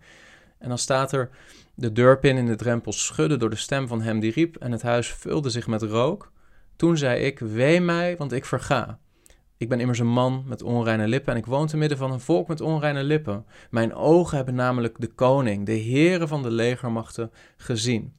En 0.59 0.68
dan 0.68 0.78
staat 0.78 1.12
er: 1.12 1.30
De 1.80 1.92
deurpin 1.92 2.37
in 2.37 2.46
de 2.46 2.56
drempel 2.56 2.92
schudde 2.92 3.37
door 3.37 3.50
de 3.50 3.56
stem 3.56 3.88
van 3.88 4.02
hem 4.02 4.20
die 4.20 4.32
riep, 4.32 4.56
en 4.56 4.72
het 4.72 4.82
huis 4.82 5.12
vulde 5.12 5.50
zich 5.50 5.66
met 5.66 5.82
rook. 5.82 6.32
Toen 6.76 6.96
zei 6.96 7.20
ik: 7.20 7.38
Wee 7.38 7.80
mij, 7.80 8.16
want 8.16 8.32
ik 8.32 8.44
verga. 8.44 8.99
Ik 9.56 9.68
ben 9.68 9.80
immers 9.80 9.99
een 9.99 10.06
man 10.06 10.44
met 10.46 10.62
onreine 10.62 11.08
lippen 11.08 11.32
en 11.32 11.38
ik 11.38 11.46
woon 11.46 11.66
te 11.66 11.76
midden 11.76 11.99
van 11.99 12.12
een 12.12 12.20
volk 12.20 12.49
met 12.49 12.60
onreine 12.60 13.02
lippen. 13.02 13.46
Mijn 13.70 13.94
ogen 13.94 14.37
hebben 14.37 14.54
namelijk 14.54 15.00
de 15.00 15.06
koning, 15.06 15.66
de 15.66 15.72
heren 15.72 16.28
van 16.28 16.42
de 16.42 16.50
legermachten, 16.50 17.30
gezien. 17.56 18.14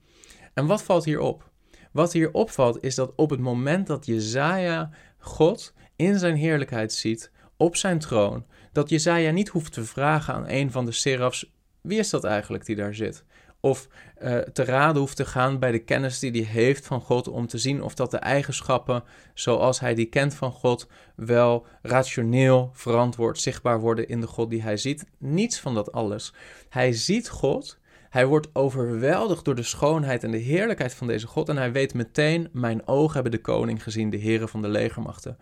En 0.54 0.66
wat 0.66 0.84
valt 0.84 1.06
hier 1.06 1.20
op? 1.20 1.50
Wat 1.92 2.14
hier 2.14 2.34
opvalt 2.34 2.84
is 2.84 2.96
dat 2.96 3.14
op 3.16 3.30
het 3.30 3.40
moment 3.40 3.88
dat 3.88 4.06
Jezaja 4.06 4.90
God 5.18 5.74
in 5.96 6.20
zijn 6.20 6.36
heerlijkheid 6.36 6.94
ziet, 6.94 7.32
op 7.58 7.76
zijn 7.76 8.00
troon, 8.00 8.46
dat 8.72 8.90
Jezaja 8.90 9.32
niet 9.32 9.50
hoeft 9.50 9.74
te 9.74 9.84
vragen 9.84 10.34
aan 10.34 10.48
een 10.48 10.72
van 10.72 10.86
de 10.86 10.92
serafs, 10.92 11.52
wie 11.82 12.00
is 12.00 12.10
dat 12.10 12.24
eigenlijk 12.24 12.66
die 12.66 12.76
daar 12.76 12.96
zit? 12.96 13.26
Of 13.62 13.88
uh, 14.22 14.38
te 14.38 14.64
raden 14.64 15.02
hoeft 15.02 15.16
te 15.16 15.26
gaan 15.26 15.60
bij 15.60 15.72
de 15.72 15.84
kennis 15.84 16.20
die 16.20 16.32
hij 16.32 16.42
heeft 16.42 16.86
van 16.86 17.02
God 17.02 17.28
om 17.28 17.48
te 17.48 17.58
zien 17.58 17.84
of 17.84 17.94
dat 17.94 18.12
de 18.12 18.18
eigenschappen 18.18 19.04
zoals 19.34 19.80
hij 19.80 19.96
die 19.96 20.06
kent 20.06 20.34
van 20.34 20.52
God 20.52 20.88
wel 21.16 21.66
rationeel 21.82 22.70
verantwoord 22.74 23.40
zichtbaar 23.40 23.80
worden 23.80 24.08
in 24.08 24.22
de 24.22 24.28
God 24.28 24.50
die 24.50 24.62
hij 24.62 24.78
ziet. 24.78 25.06
Niets 25.18 25.60
van 25.60 25.74
dat 25.74 25.92
alles. 25.92 26.34
Hij 26.70 26.94
ziet 26.94 27.30
God, 27.30 27.80
hij 28.10 28.26
wordt 28.26 28.50
overweldigd 28.54 29.46
door 29.46 29.56
de 29.56 29.64
schoonheid 29.64 30.24
en 30.24 30.32
de 30.32 30.38
heerlijkheid 30.38 30.94
van 30.94 31.08
deze 31.08 31.28
God 31.28 31.50
en 31.50 31.58
hij 31.58 31.72
weet 31.72 31.94
meteen, 31.94 32.50
mijn 32.52 32.88
ogen 32.88 33.14
hebben 33.14 33.32
de 33.32 33.42
koning 33.42 33.84
gezien, 33.84 34.10
de 34.10 34.18
heren 34.18 34.50
van 34.50 34.62
de 34.62 34.68
legermachten. 34.68 35.38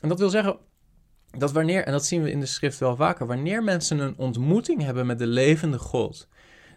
En 0.00 0.08
dat 0.08 0.18
wil 0.18 0.28
zeggen, 0.28 0.56
dat 1.38 1.52
wanneer, 1.52 1.84
en 1.84 1.92
dat 1.92 2.04
zien 2.04 2.22
we 2.22 2.30
in 2.30 2.40
de 2.40 2.46
schrift 2.46 2.78
wel 2.78 2.96
vaker, 2.96 3.26
wanneer 3.26 3.62
mensen 3.62 3.98
een 3.98 4.16
ontmoeting 4.16 4.82
hebben 4.82 5.06
met 5.06 5.18
de 5.18 5.26
levende 5.26 5.78
God, 5.78 6.28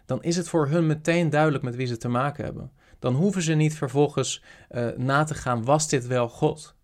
dan 0.08 0.22
is 0.22 0.36
het 0.36 0.48
voor 0.48 0.68
hun 0.68 0.86
meteen 0.86 1.30
duidelijk 1.30 1.64
met 1.64 1.76
wie 1.76 1.86
ze 1.86 1.96
te 1.96 2.08
maken 2.08 2.44
hebben. 2.44 2.72
Dan 2.98 3.14
hoeven 3.14 3.42
ze 3.42 3.54
niet 3.54 3.74
vervolgens 3.74 4.42
uh, 4.70 4.88
na 4.96 5.24
te 5.24 5.34
gaan, 5.34 5.64
was 5.64 5.88
dit 5.88 6.06
wel 6.06 6.28
God? 6.28 6.74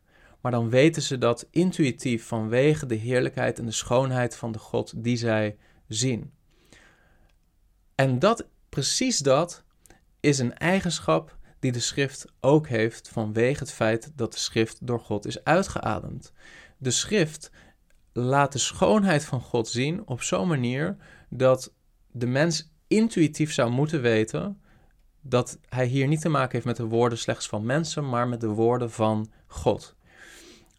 Maar 0.40 0.52
dan 0.52 0.70
weten 0.70 1.02
ze 1.02 1.18
dat 1.18 1.46
intuïtief 1.50 2.26
vanwege 2.26 2.86
de 2.86 2.94
heerlijkheid 2.94 3.58
en 3.58 3.64
de 3.64 3.72
schoonheid 3.72 4.36
van 4.36 4.52
de 4.52 4.58
God 4.58 4.92
die 4.96 5.16
zij 5.16 5.56
zien. 5.88 6.32
En 7.94 8.18
dat, 8.18 8.48
precies 8.68 9.18
dat, 9.18 9.64
is 10.20 10.38
een 10.38 10.56
eigenschap 10.56 11.36
die 11.58 11.72
de 11.72 11.80
schrift 11.80 12.26
ook 12.40 12.68
heeft 12.68 13.08
vanwege 13.08 13.58
het 13.58 13.72
feit 13.72 14.12
dat 14.14 14.32
de 14.32 14.38
schrift 14.38 14.86
door 14.86 15.00
God 15.00 15.26
is 15.26 15.44
uitgeademd. 15.44 16.32
De 16.76 16.90
schrift 16.90 17.50
laat 18.12 18.52
de 18.52 18.58
schoonheid 18.58 19.24
van 19.24 19.40
God 19.40 19.68
zien 19.68 20.06
op 20.06 20.22
zo'n 20.22 20.48
manier 20.48 20.96
dat 21.28 21.72
de 22.10 22.26
mens 22.26 22.72
intuïtief 22.86 23.52
zou 23.52 23.70
moeten 23.70 24.00
weten 24.00 24.60
dat 25.20 25.58
hij 25.68 25.86
hier 25.86 26.06
niet 26.06 26.20
te 26.20 26.28
maken 26.28 26.52
heeft 26.52 26.64
met 26.64 26.76
de 26.76 26.84
woorden 26.84 27.18
slechts 27.18 27.46
van 27.48 27.64
mensen, 27.64 28.08
maar 28.08 28.28
met 28.28 28.40
de 28.40 28.48
woorden 28.48 28.90
van 28.90 29.30
God. 29.46 29.96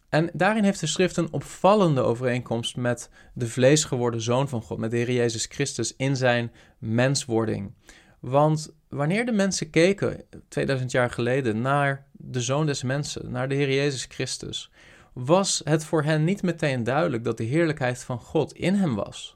En 0.08 0.30
daarin 0.32 0.64
heeft 0.64 0.80
de 0.80 0.86
schrift 0.86 1.16
een 1.16 1.32
opvallende 1.32 2.00
overeenkomst 2.00 2.76
met 2.76 3.10
de 3.34 3.46
vleesgeworden 3.46 4.20
zoon 4.20 4.48
van 4.48 4.62
God, 4.62 4.78
met 4.78 4.90
de 4.90 4.96
Heer 4.96 5.12
Jezus 5.12 5.46
Christus 5.46 5.96
in 5.96 6.16
zijn 6.16 6.52
menswording. 6.78 7.74
Want 8.20 8.74
wanneer 8.88 9.26
de 9.26 9.32
mensen 9.32 9.70
keken 9.70 10.24
2000 10.48 10.90
jaar 10.90 11.10
geleden 11.10 11.60
naar 11.60 12.06
de 12.12 12.40
zoon 12.40 12.66
des 12.66 12.82
mensen, 12.82 13.30
naar 13.30 13.48
de 13.48 13.54
Heer 13.54 13.72
Jezus 13.72 14.04
Christus, 14.08 14.70
was 15.12 15.60
het 15.64 15.84
voor 15.84 16.02
hen 16.02 16.24
niet 16.24 16.42
meteen 16.42 16.84
duidelijk 16.84 17.24
dat 17.24 17.36
de 17.36 17.44
heerlijkheid 17.44 18.04
van 18.04 18.18
God 18.18 18.52
in 18.52 18.74
hem 18.74 18.94
was. 18.94 19.35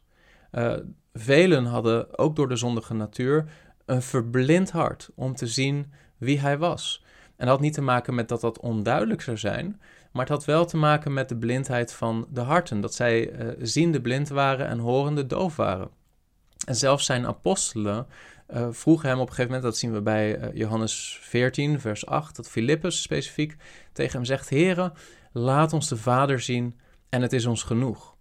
Uh, 0.52 0.74
velen 1.12 1.64
hadden, 1.64 2.18
ook 2.18 2.36
door 2.36 2.48
de 2.48 2.56
zondige 2.56 2.94
natuur, 2.94 3.44
een 3.84 4.02
verblind 4.02 4.70
hart 4.70 5.10
om 5.14 5.34
te 5.34 5.46
zien 5.46 5.92
wie 6.18 6.40
hij 6.40 6.58
was. 6.58 7.04
En 7.36 7.46
dat 7.46 7.48
had 7.48 7.60
niet 7.60 7.74
te 7.74 7.82
maken 7.82 8.14
met 8.14 8.28
dat 8.28 8.40
dat 8.40 8.60
onduidelijk 8.60 9.20
zou 9.20 9.36
zijn, 9.36 9.80
maar 10.12 10.22
het 10.22 10.34
had 10.34 10.44
wel 10.44 10.64
te 10.64 10.76
maken 10.76 11.12
met 11.12 11.28
de 11.28 11.36
blindheid 11.36 11.92
van 11.92 12.26
de 12.30 12.40
harten. 12.40 12.80
Dat 12.80 12.94
zij 12.94 13.32
uh, 13.32 13.48
ziende 13.60 14.00
blind 14.00 14.28
waren 14.28 14.66
en 14.66 14.78
horende 14.78 15.26
doof 15.26 15.56
waren. 15.56 15.90
En 16.66 16.76
zelfs 16.76 17.06
zijn 17.06 17.26
apostelen 17.26 18.06
uh, 18.54 18.66
vroegen 18.70 19.08
hem 19.08 19.18
op 19.18 19.28
een 19.28 19.34
gegeven 19.34 19.52
moment, 19.52 19.70
dat 19.70 19.80
zien 19.80 19.92
we 19.92 20.00
bij 20.00 20.50
Johannes 20.54 21.18
14, 21.22 21.80
vers 21.80 22.06
8, 22.06 22.36
dat 22.36 22.50
Filippus 22.50 23.02
specifiek 23.02 23.56
tegen 23.92 24.12
hem 24.12 24.24
zegt: 24.24 24.50
Heere, 24.50 24.92
laat 25.32 25.72
ons 25.72 25.88
de 25.88 25.96
Vader 25.96 26.40
zien 26.40 26.78
en 27.08 27.22
het 27.22 27.32
is 27.32 27.46
ons 27.46 27.62
genoeg. 27.62 28.16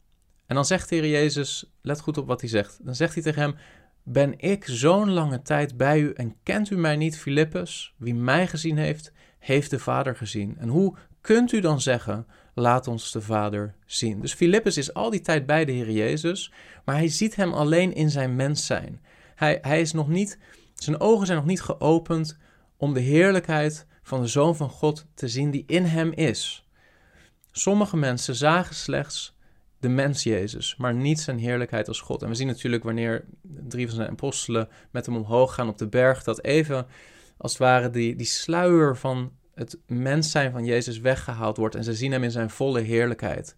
En 0.50 0.56
dan 0.56 0.66
zegt 0.66 0.90
de 0.90 0.96
Heer 0.96 1.08
Jezus, 1.08 1.72
let 1.82 2.00
goed 2.00 2.18
op 2.18 2.28
wat 2.28 2.42
hij 2.42 2.50
zegt. 2.50 2.80
Dan 2.86 2.96
zegt 2.96 3.14
hij 3.14 3.24
tegen 3.24 3.42
hem: 3.42 3.56
Ben 4.04 4.40
ik 4.40 4.66
zo'n 4.68 5.12
lange 5.12 5.42
tijd 5.42 5.78
bij 5.78 6.00
u 6.00 6.14
en 6.14 6.36
kent 6.44 6.70
u 6.70 6.78
mij 6.78 6.96
niet, 6.96 7.18
Filippus? 7.18 7.94
Wie 7.98 8.16
mij 8.16 8.48
gezien 8.48 8.78
heeft, 8.78 9.12
heeft 9.40 9.70
de 9.70 9.80
Vader 9.80 10.16
gezien. 10.16 10.58
En 10.58 10.68
hoe 10.68 10.96
kunt 11.22 11.52
u 11.52 11.60
dan 11.60 11.82
zeggen: 11.82 12.28
Laat 12.54 12.88
ons 12.88 13.12
de 13.12 13.22
Vader 13.22 13.76
zien? 13.86 14.22
Dus 14.22 14.34
Filippus 14.34 14.78
is 14.78 14.94
al 14.94 15.10
die 15.10 15.22
tijd 15.22 15.46
bij 15.46 15.66
de 15.66 15.72
Heer 15.72 15.92
Jezus, 15.92 16.54
maar 16.86 16.96
hij 16.96 17.08
ziet 17.08 17.36
hem 17.36 17.54
alleen 17.54 17.94
in 17.94 18.10
zijn 18.10 18.36
mens 18.36 18.66
zijn. 18.66 19.02
Hij, 19.36 19.58
hij 19.62 19.82
is 19.82 19.92
nog 19.92 20.08
niet, 20.08 20.40
zijn 20.76 21.00
ogen 21.00 21.26
zijn 21.26 21.38
nog 21.38 21.48
niet 21.48 21.62
geopend 21.62 22.38
om 22.78 22.94
de 22.94 23.00
heerlijkheid 23.00 23.86
van 24.04 24.22
de 24.22 24.28
Zoon 24.28 24.56
van 24.56 24.70
God 24.70 25.06
te 25.14 25.28
zien 25.28 25.52
die 25.52 25.64
in 25.68 25.84
hem 25.84 26.12
is. 26.12 26.68
Sommige 27.52 27.98
mensen 27.98 28.36
zagen 28.36 28.76
slechts 28.76 29.38
de 29.80 29.90
mens 29.90 30.24
Jezus, 30.24 30.76
maar 30.78 30.94
niet 30.94 31.20
zijn 31.20 31.38
heerlijkheid 31.38 31.88
als 31.88 32.02
God. 32.02 32.22
En 32.22 32.30
we 32.30 32.36
zien 32.36 32.48
natuurlijk 32.48 32.84
wanneer 32.84 33.26
drie 33.42 33.88
van 33.88 33.96
zijn 33.96 34.10
apostelen 34.10 34.70
met 34.92 35.06
hem 35.06 35.16
omhoog 35.16 35.54
gaan 35.54 35.68
op 35.70 35.78
de 35.78 35.88
berg, 35.88 36.24
dat 36.24 36.44
even 36.44 36.88
als 37.38 37.52
het 37.52 37.62
ware 37.62 37.90
die, 37.90 38.16
die 38.16 38.26
sluier 38.26 38.98
van 38.98 39.32
het 39.56 39.78
mens 39.88 40.32
zijn 40.32 40.52
van 40.52 40.66
Jezus 40.66 41.00
weggehaald 41.00 41.58
wordt 41.58 41.76
en 41.76 41.84
ze 41.84 41.94
zien 41.94 42.12
hem 42.12 42.24
in 42.24 42.32
zijn 42.32 42.50
volle 42.50 42.82
heerlijkheid. 42.82 43.56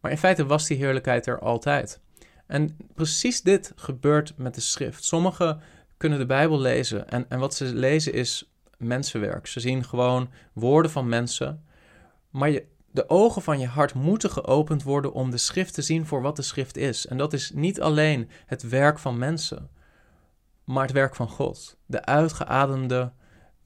Maar 0.00 0.10
in 0.10 0.18
feite 0.18 0.46
was 0.46 0.66
die 0.66 0.76
heerlijkheid 0.76 1.26
er 1.26 1.38
altijd. 1.38 2.00
En 2.46 2.76
precies 2.94 3.42
dit 3.42 3.72
gebeurt 3.76 4.34
met 4.36 4.54
de 4.54 4.60
schrift. 4.60 5.04
Sommigen 5.04 5.60
kunnen 5.96 6.18
de 6.18 6.26
Bijbel 6.26 6.60
lezen 6.60 7.08
en, 7.08 7.26
en 7.28 7.38
wat 7.38 7.54
ze 7.54 7.64
lezen 7.64 8.12
is 8.12 8.52
mensenwerk. 8.78 9.46
Ze 9.46 9.60
zien 9.60 9.84
gewoon 9.84 10.30
woorden 10.52 10.90
van 10.90 11.08
mensen, 11.08 11.64
maar 12.30 12.50
je, 12.50 12.66
de 12.94 13.08
ogen 13.08 13.42
van 13.42 13.58
je 13.58 13.66
hart 13.66 13.94
moeten 13.94 14.30
geopend 14.30 14.82
worden 14.82 15.12
om 15.12 15.30
de 15.30 15.36
schrift 15.36 15.74
te 15.74 15.82
zien 15.82 16.06
voor 16.06 16.22
wat 16.22 16.36
de 16.36 16.42
schrift 16.42 16.76
is. 16.76 17.06
En 17.06 17.16
dat 17.16 17.32
is 17.32 17.50
niet 17.54 17.80
alleen 17.80 18.30
het 18.46 18.68
werk 18.68 18.98
van 18.98 19.18
mensen, 19.18 19.70
maar 20.64 20.82
het 20.82 20.92
werk 20.92 21.14
van 21.14 21.28
God. 21.28 21.76
De 21.86 22.04
uitgeademde 22.04 23.12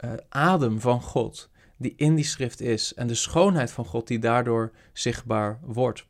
uh, 0.05 0.13
adem 0.29 0.81
van 0.81 1.03
God 1.03 1.51
die 1.77 1.95
in 1.97 2.15
die 2.15 2.25
schrift 2.25 2.61
is 2.61 2.95
en 2.95 3.07
de 3.07 3.15
schoonheid 3.15 3.71
van 3.71 3.85
God 3.85 4.07
die 4.07 4.19
daardoor 4.19 4.73
zichtbaar 4.93 5.59
wordt. 5.63 6.07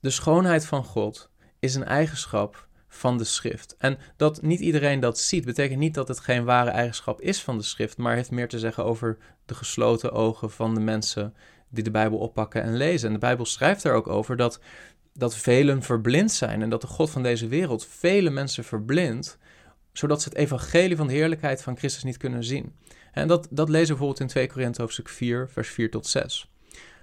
De 0.00 0.10
schoonheid 0.10 0.66
van 0.66 0.84
God 0.84 1.30
is 1.58 1.74
een 1.74 1.84
eigenschap 1.84 2.68
van 2.88 3.18
de 3.18 3.24
schrift. 3.24 3.76
En 3.78 3.98
dat 4.16 4.42
niet 4.42 4.60
iedereen 4.60 5.00
dat 5.00 5.18
ziet, 5.18 5.44
betekent 5.44 5.78
niet 5.78 5.94
dat 5.94 6.08
het 6.08 6.20
geen 6.20 6.44
ware 6.44 6.70
eigenschap 6.70 7.20
is 7.20 7.42
van 7.42 7.58
de 7.58 7.64
schrift, 7.64 7.96
maar 7.96 8.14
heeft 8.14 8.30
meer 8.30 8.48
te 8.48 8.58
zeggen 8.58 8.84
over 8.84 9.18
de 9.46 9.54
gesloten 9.54 10.12
ogen 10.12 10.50
van 10.50 10.74
de 10.74 10.80
mensen 10.80 11.34
die 11.74 11.84
de 11.84 11.90
Bijbel 11.90 12.18
oppakken 12.18 12.62
en 12.62 12.76
lezen. 12.76 13.06
En 13.06 13.14
de 13.14 13.20
Bijbel 13.20 13.44
schrijft 13.44 13.84
er 13.84 13.94
ook 13.94 14.08
over 14.08 14.36
dat, 14.36 14.60
dat 15.12 15.36
velen 15.36 15.82
verblind 15.82 16.32
zijn 16.32 16.62
en 16.62 16.70
dat 16.70 16.80
de 16.80 16.86
God 16.86 17.10
van 17.10 17.22
deze 17.22 17.48
wereld 17.48 17.86
vele 17.86 18.30
mensen 18.30 18.64
verblindt, 18.64 19.38
zodat 19.92 20.22
ze 20.22 20.28
het 20.28 20.38
evangelie 20.38 20.96
van 20.96 21.06
de 21.06 21.12
heerlijkheid 21.12 21.62
van 21.62 21.76
Christus 21.76 22.02
niet 22.02 22.16
kunnen 22.16 22.44
zien. 22.44 22.74
En 23.12 23.28
dat, 23.28 23.48
dat 23.50 23.68
lezen 23.68 23.86
we 23.86 23.92
bijvoorbeeld 23.92 24.20
in 24.20 24.26
2 24.26 24.46
Korinthe 24.46 24.80
hoofdstuk 24.80 25.08
4, 25.08 25.48
vers 25.48 25.68
4 25.68 25.90
tot 25.90 26.06
6. 26.06 26.50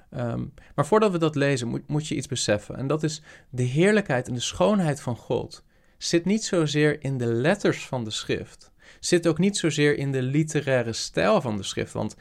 Ehm, 0.10 0.46
maar 0.76 0.86
voordat 0.86 1.12
we 1.12 1.18
dat 1.18 1.36
lezen, 1.36 1.68
moet, 1.68 1.88
moet 1.88 2.08
je 2.08 2.16
iets 2.16 2.28
beseffen. 2.28 2.76
En 2.76 2.88
dat 2.88 3.04
is 3.04 3.22
de 3.50 3.64
heerlijkheid 3.64 4.28
en 4.28 4.34
de 4.34 4.40
schoonheid 4.40 5.02
van 5.02 5.16
God 5.16 5.64
zit 5.98 6.26
niet 6.26 6.44
zozeer 6.44 7.04
in 7.04 7.18
de 7.18 7.26
letters 7.26 7.88
van 7.88 8.04
de 8.04 8.12
schrift. 8.12 8.72
Zit 9.00 9.28
ook 9.28 9.38
niet 9.38 9.58
zozeer 9.58 9.98
in 9.98 10.12
de 10.12 10.22
literaire 10.22 10.94
stijl 10.94 11.42
van 11.42 11.58
de 11.58 11.64
schrift. 11.64 11.94
Want 11.94 12.16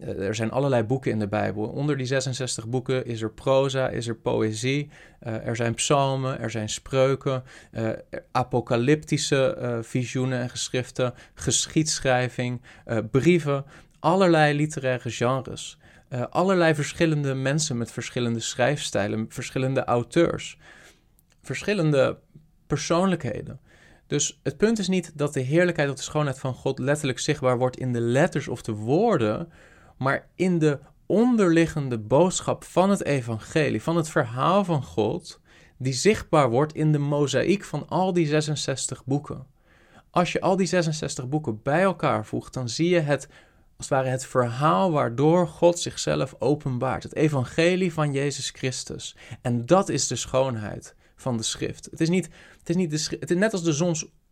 er 0.00 0.34
zijn 0.34 0.50
allerlei 0.50 0.82
boeken 0.82 1.10
in 1.10 1.18
de 1.18 1.28
Bijbel. 1.28 1.64
Onder 1.64 1.96
die 1.96 2.06
66 2.06 2.68
boeken 2.68 3.06
is 3.06 3.22
er 3.22 3.30
proza, 3.30 3.88
is 3.88 4.08
er 4.08 4.16
poëzie, 4.16 4.90
uh, 5.26 5.46
er 5.46 5.56
zijn 5.56 5.74
psalmen, 5.74 6.40
er 6.40 6.50
zijn 6.50 6.68
spreuken, 6.68 7.42
uh, 7.72 7.88
apocalyptische 8.32 9.78
visioenen 9.82 10.40
en 10.40 10.50
geschriften, 10.50 11.14
geschiedschrijving, 11.34 12.60
brieven, 13.10 13.64
allerlei 13.98 14.56
literaire 14.56 15.10
genres. 15.10 15.78
allerlei 16.30 16.74
verschillende 16.74 17.34
mensen 17.34 17.76
met 17.78 17.92
verschillende 17.92 18.40
schrijfstijlen, 18.40 19.26
verschillende 19.28 19.84
auteurs, 19.84 20.58
verschillende 21.42 22.18
persoonlijkheden. 22.66 23.60
Dus 24.08 24.40
het 24.42 24.56
punt 24.56 24.78
is 24.78 24.88
niet 24.88 25.12
dat 25.14 25.32
de 25.32 25.40
heerlijkheid 25.40 25.90
of 25.90 25.96
de 25.96 26.02
schoonheid 26.02 26.38
van 26.38 26.54
God 26.54 26.78
letterlijk 26.78 27.18
zichtbaar 27.18 27.58
wordt 27.58 27.76
in 27.76 27.92
de 27.92 28.00
letters 28.00 28.48
of 28.48 28.62
de 28.62 28.72
woorden, 28.72 29.52
maar 29.98 30.28
in 30.34 30.58
de 30.58 30.78
onderliggende 31.06 31.98
boodschap 31.98 32.64
van 32.64 32.90
het 32.90 33.04
evangelie, 33.04 33.82
van 33.82 33.96
het 33.96 34.08
verhaal 34.08 34.64
van 34.64 34.84
God, 34.84 35.40
die 35.76 35.92
zichtbaar 35.92 36.50
wordt 36.50 36.74
in 36.74 36.92
de 36.92 36.98
mozaïek 36.98 37.64
van 37.64 37.88
al 37.88 38.12
die 38.12 38.26
66 38.26 39.04
boeken. 39.04 39.46
Als 40.10 40.32
je 40.32 40.40
al 40.40 40.56
die 40.56 40.66
66 40.66 41.28
boeken 41.28 41.62
bij 41.62 41.82
elkaar 41.82 42.26
voegt, 42.26 42.54
dan 42.54 42.68
zie 42.68 42.88
je 42.88 43.00
het 43.00 43.28
als 43.76 43.88
ware 43.88 44.08
het 44.08 44.26
verhaal 44.26 44.90
waardoor 44.90 45.48
God 45.48 45.78
zichzelf 45.78 46.34
openbaart. 46.38 47.02
Het 47.02 47.14
evangelie 47.14 47.92
van 47.92 48.12
Jezus 48.12 48.50
Christus. 48.50 49.16
En 49.42 49.66
dat 49.66 49.88
is 49.88 50.06
de 50.06 50.16
schoonheid 50.16 50.94
van 51.16 51.36
de 51.36 51.42
schrift. 51.42 51.88
Het 51.90 52.00
is, 52.00 52.08
niet, 52.08 52.28
het 52.58 52.68
is, 52.68 52.76
niet 52.76 52.90
de, 52.90 53.16
het 53.20 53.30
is 53.30 53.36
net 53.36 53.52
als 53.52 53.62
de 53.62 53.72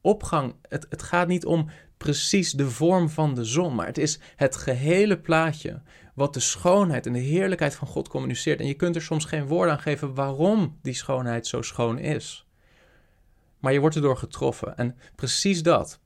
zonsopgang. 0.06 0.54
Het, 0.68 0.86
het 0.88 1.02
gaat 1.02 1.28
niet 1.28 1.46
om 1.46 1.68
precies 1.96 2.52
de 2.52 2.70
vorm 2.70 3.08
van 3.08 3.34
de 3.34 3.44
zon, 3.44 3.75
maar 3.75 3.86
het 3.86 3.98
is 3.98 4.18
het 4.36 4.56
gehele 4.56 5.18
plaatje 5.18 5.82
wat 6.14 6.34
de 6.34 6.40
schoonheid 6.40 7.06
en 7.06 7.12
de 7.12 7.18
heerlijkheid 7.18 7.75
van 7.75 7.88
God 7.88 8.08
communiceert. 8.08 8.60
En 8.60 8.66
je 8.66 8.75
kunt 8.75 8.96
er 8.96 9.02
soms 9.02 9.25
geen 9.25 9.46
woord 9.46 9.70
aan 9.70 9.80
geven 9.80 10.14
waarom 10.14 10.78
die 10.82 10.94
schoonheid 10.94 11.46
zo 11.46 11.62
schoon 11.62 11.98
is. 11.98 12.46
Maar 13.58 13.72
je 13.72 13.80
wordt 13.80 13.96
erdoor 13.96 14.16
getroffen. 14.16 14.76
En 14.76 14.96
precies 15.14 15.62
dat 15.62 16.00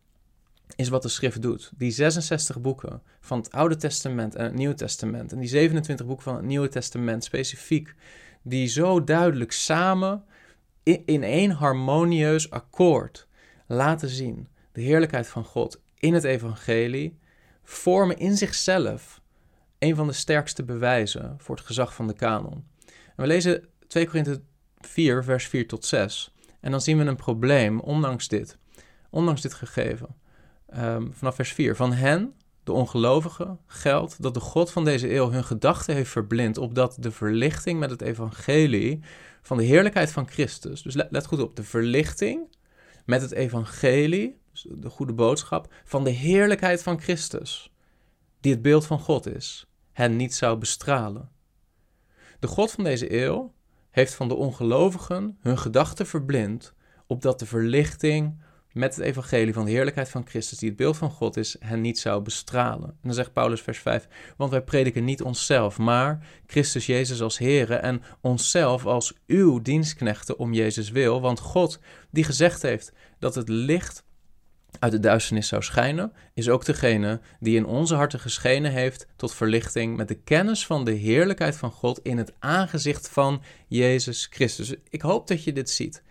is 0.76 0.88
wat 0.88 1.02
de 1.02 1.08
schrift 1.08 1.42
doet. 1.42 1.72
Die 1.76 1.90
66 1.90 2.60
boeken 2.60 3.02
van 3.20 3.38
het 3.38 3.52
Oude 3.52 3.76
Testament 3.76 4.34
en 4.34 4.44
het 4.44 4.54
Nieuwe 4.54 4.74
Testament. 4.74 5.32
En 5.32 5.38
die 5.38 5.48
27 5.48 6.06
boeken 6.06 6.24
van 6.24 6.36
het 6.36 6.44
Nieuwe 6.44 6.68
Testament 6.68 7.24
specifiek. 7.24 7.94
Die 8.42 8.66
zo 8.66 9.04
duidelijk 9.04 9.52
samen 9.52 10.24
in 11.04 11.22
één 11.22 11.50
harmonieus 11.50 12.50
akkoord 12.50 13.28
laten 13.70 14.08
zien 14.08 14.48
de 14.72 14.80
heerlijkheid 14.80 15.28
van 15.28 15.44
God 15.44 15.80
in 15.94 16.14
het 16.14 16.24
evangelie. 16.24 17.18
Vormen 17.62 18.18
in 18.18 18.36
zichzelf 18.36 19.20
een 19.78 19.96
van 19.96 20.06
de 20.06 20.12
sterkste 20.12 20.64
bewijzen 20.64 21.34
voor 21.38 21.56
het 21.56 21.64
gezag 21.64 21.94
van 21.94 22.06
de 22.06 22.12
kanon. 22.12 22.64
En 22.86 23.14
we 23.16 23.26
lezen 23.26 23.68
2 23.86 24.06
Korinthe 24.06 24.40
4, 24.80 25.24
vers 25.24 25.46
4 25.46 25.68
tot 25.68 25.84
6. 25.84 26.34
En 26.60 26.70
dan 26.70 26.80
zien 26.80 26.98
we 26.98 27.04
een 27.04 27.16
probleem, 27.16 27.80
ondanks 27.80 28.28
dit. 28.28 28.58
Ondanks 29.10 29.40
dit 29.40 29.54
gegeven. 29.54 30.08
Um, 30.76 31.12
vanaf 31.14 31.34
vers 31.34 31.52
4. 31.52 31.76
Van 31.76 31.92
hen, 31.92 32.34
de 32.64 32.72
ongelovigen, 32.72 33.58
geldt 33.66 34.22
dat 34.22 34.34
de 34.34 34.40
God 34.40 34.70
van 34.70 34.84
deze 34.84 35.14
eeuw 35.14 35.30
hun 35.30 35.44
gedachten 35.44 35.94
heeft 35.94 36.10
verblind, 36.10 36.58
opdat 36.58 36.96
de 37.00 37.10
verlichting 37.10 37.78
met 37.78 37.90
het 37.90 38.02
evangelie 38.02 39.00
van 39.42 39.56
de 39.56 39.64
heerlijkheid 39.64 40.12
van 40.12 40.28
Christus, 40.28 40.82
dus 40.82 40.94
let 40.94 41.26
goed 41.26 41.40
op, 41.40 41.56
de 41.56 41.64
verlichting 41.64 42.58
met 43.04 43.22
het 43.22 43.32
evangelie, 43.32 44.40
dus 44.52 44.66
de 44.70 44.88
goede 44.90 45.12
boodschap, 45.12 45.72
van 45.84 46.04
de 46.04 46.10
heerlijkheid 46.10 46.82
van 46.82 47.00
Christus, 47.00 47.72
die 48.40 48.52
het 48.52 48.62
beeld 48.62 48.86
van 48.86 48.98
God 48.98 49.26
is, 49.26 49.66
hen 49.92 50.16
niet 50.16 50.34
zou 50.34 50.58
bestralen. 50.58 51.30
De 52.38 52.46
God 52.46 52.70
van 52.70 52.84
deze 52.84 53.22
eeuw 53.22 53.52
heeft 53.90 54.14
van 54.14 54.28
de 54.28 54.34
ongelovigen 54.34 55.38
hun 55.40 55.58
gedachten 55.58 56.06
verblind, 56.06 56.74
opdat 57.06 57.38
de 57.38 57.46
verlichting 57.46 58.42
met 58.72 58.96
het 58.96 59.04
evangelie 59.04 59.54
van 59.54 59.64
de 59.64 59.70
heerlijkheid 59.70 60.08
van 60.08 60.26
Christus, 60.26 60.58
die 60.58 60.68
het 60.68 60.78
beeld 60.78 60.96
van 60.96 61.10
God 61.10 61.36
is, 61.36 61.56
hen 61.60 61.80
niet 61.80 61.98
zou 61.98 62.22
bestralen. 62.22 62.88
En 62.88 62.98
dan 63.02 63.14
zegt 63.14 63.32
Paulus 63.32 63.60
vers 63.60 63.78
5, 63.78 64.08
want 64.36 64.50
wij 64.50 64.62
prediken 64.62 65.04
niet 65.04 65.22
onszelf, 65.22 65.78
maar 65.78 66.26
Christus 66.46 66.86
Jezus 66.86 67.22
als 67.22 67.38
Here 67.38 67.74
en 67.74 68.02
onszelf 68.20 68.86
als 68.86 69.14
uw 69.26 69.62
dienstknechten 69.62 70.38
om 70.38 70.52
Jezus 70.52 70.90
wil, 70.90 71.20
want 71.20 71.40
God 71.40 71.78
die 72.10 72.24
gezegd 72.24 72.62
heeft 72.62 72.92
dat 73.18 73.34
het 73.34 73.48
licht 73.48 74.04
uit 74.78 74.92
de 74.92 75.00
duisternis 75.00 75.48
zou 75.48 75.62
schijnen, 75.62 76.12
is 76.34 76.48
ook 76.48 76.64
degene 76.64 77.20
die 77.40 77.56
in 77.56 77.66
onze 77.66 77.94
harten 77.94 78.20
geschenen 78.20 78.72
heeft 78.72 79.06
tot 79.16 79.34
verlichting 79.34 79.96
met 79.96 80.08
de 80.08 80.14
kennis 80.14 80.66
van 80.66 80.84
de 80.84 80.92
heerlijkheid 80.92 81.56
van 81.56 81.70
God 81.70 82.00
in 82.02 82.18
het 82.18 82.32
aangezicht 82.38 83.08
van 83.08 83.42
Jezus 83.66 84.28
Christus. 84.30 84.74
Ik 84.88 85.00
hoop 85.00 85.26
dat 85.26 85.44
je 85.44 85.52
dit 85.52 85.70
ziet. 85.70 86.02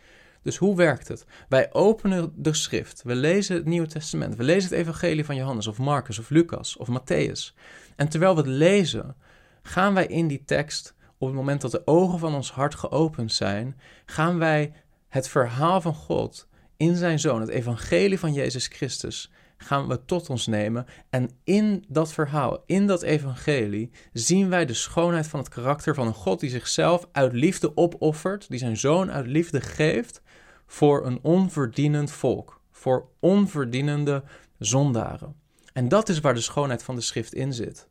Dus 0.50 0.58
hoe 0.58 0.76
werkt 0.76 1.08
het? 1.08 1.26
Wij 1.50 1.74
openen 1.74 2.32
de 2.36 2.54
schrift, 2.54 3.04
we 3.04 3.16
lezen 3.16 3.56
het 3.56 3.66
Nieuwe 3.66 3.88
Testament, 3.88 4.36
we 4.36 4.44
lezen 4.44 4.70
het 4.70 4.80
Evangelie 4.80 5.26
van 5.26 5.36
Johannes 5.36 5.68
of 5.68 5.78
Marcus 5.78 6.20
of 6.20 6.30
Lucas 6.30 6.78
of 6.78 6.88
Matthäus. 6.88 7.56
En 7.96 8.10
terwijl 8.10 8.36
we 8.36 8.42
het 8.42 8.50
lezen, 8.50 9.16
gaan 9.62 9.94
wij 9.94 10.06
in 10.06 10.28
die 10.28 10.44
tekst, 10.46 10.96
op 11.18 11.28
het 11.28 11.36
moment 11.36 11.62
dat 11.62 11.72
de 11.72 11.82
ogen 11.86 12.20
van 12.20 12.36
ons 12.36 12.52
hart 12.52 12.76
geopend 12.76 13.34
zijn, 13.34 13.80
gaan 14.06 14.38
wij 14.38 14.74
het 15.08 15.28
verhaal 15.28 15.82
van 15.82 15.94
God 15.94 16.48
in 16.78 16.96
zijn 16.96 17.20
zoon, 17.20 17.42
het 17.42 17.50
evangelie 17.50 18.20
van 18.20 18.34
Jezus 18.34 18.68
Christus, 18.68 19.32
gaan 19.58 19.88
we 19.88 20.06
tot 20.06 20.30
ons 20.30 20.48
nemen. 20.48 20.86
En 21.10 21.30
in 21.44 21.86
dat 21.88 22.14
verhaal, 22.14 22.64
in 22.66 22.88
dat 22.88 23.02
evangelie, 23.02 23.92
zien 24.14 24.50
wij 24.50 24.66
de 24.66 24.74
schoonheid 24.74 25.28
van 25.28 25.40
het 25.40 25.50
karakter 25.50 25.96
van 25.96 26.08
een 26.08 26.14
God 26.14 26.40
die 26.40 26.50
zichzelf 26.50 27.08
uit 27.12 27.34
liefde 27.34 27.78
opoffert, 27.78 28.50
die 28.50 28.60
zijn 28.60 28.78
zoon 28.78 29.12
uit 29.12 29.28
liefde 29.28 29.62
geeft 29.62 30.22
voor 30.72 31.06
een 31.06 31.20
onverdienend 31.22 32.12
volk, 32.12 32.62
voor 32.72 33.08
onverdienende 33.20 34.24
zondaren. 34.60 35.36
En 35.74 35.88
dat 35.88 36.10
is 36.10 36.20
waar 36.20 36.34
de 36.34 36.42
schoonheid 36.42 36.84
van 36.84 36.96
de 36.96 37.02
schrift 37.02 37.34
in 37.34 37.54
zit. 37.54 37.88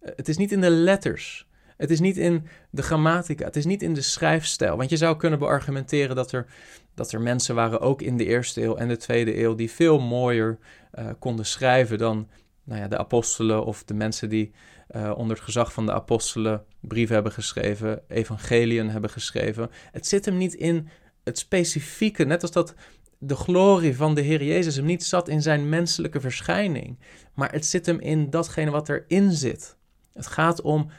Het 0.00 0.28
is 0.28 0.36
niet 0.36 0.52
in 0.52 0.60
de 0.60 0.70
letters. 0.70 1.48
Het 1.76 1.90
is 1.90 2.00
niet 2.00 2.16
in 2.16 2.46
de 2.70 2.82
grammatica, 2.82 3.44
het 3.44 3.56
is 3.56 3.64
niet 3.64 3.82
in 3.82 3.94
de 3.94 4.02
schrijfstijl. 4.02 4.76
Want 4.76 4.90
je 4.90 4.96
zou 4.96 5.16
kunnen 5.16 5.38
beargumenteren 5.38 6.16
dat 6.16 6.32
er, 6.32 6.46
dat 6.94 7.12
er 7.12 7.20
mensen 7.20 7.54
waren, 7.54 7.80
ook 7.80 8.02
in 8.02 8.16
de 8.16 8.24
eerste 8.24 8.62
eeuw 8.62 8.76
en 8.76 8.88
de 8.88 8.96
tweede 8.96 9.40
eeuw, 9.40 9.54
die 9.54 9.70
veel 9.70 10.00
mooier 10.00 10.58
uh, 10.98 11.06
konden 11.18 11.46
schrijven 11.46 11.98
dan 11.98 12.28
nou 12.64 12.80
ja, 12.80 12.88
de 12.88 12.98
apostelen 12.98 13.64
of 13.64 13.84
de 13.84 13.94
mensen 13.94 14.28
die 14.28 14.52
uh, 14.96 15.12
onder 15.16 15.36
het 15.36 15.44
gezag 15.44 15.72
van 15.72 15.86
de 15.86 15.92
apostelen 15.92 16.64
brieven 16.80 17.14
hebben 17.14 17.32
geschreven, 17.32 18.02
evangeliën 18.08 18.90
hebben 18.90 19.10
geschreven. 19.10 19.70
Het 19.92 20.06
zit 20.06 20.24
hem 20.24 20.36
niet 20.36 20.54
in 20.54 20.88
het 21.24 21.38
specifieke, 21.38 22.24
net 22.24 22.42
als 22.42 22.50
dat 22.50 22.74
de 23.18 23.36
glorie 23.36 23.96
van 23.96 24.14
de 24.14 24.20
Heer 24.20 24.44
Jezus 24.44 24.76
hem 24.76 24.84
niet 24.84 25.04
zat 25.04 25.28
in 25.28 25.42
zijn 25.42 25.68
menselijke 25.68 26.20
verschijning, 26.20 26.98
maar 27.34 27.52
het 27.52 27.66
zit 27.66 27.86
hem 27.86 28.00
in 28.00 28.30
datgene 28.30 28.70
wat 28.70 28.88
erin 28.88 29.32
zit. 29.32 29.76
Het 30.12 30.26
gaat 30.26 30.60
om 30.60 30.90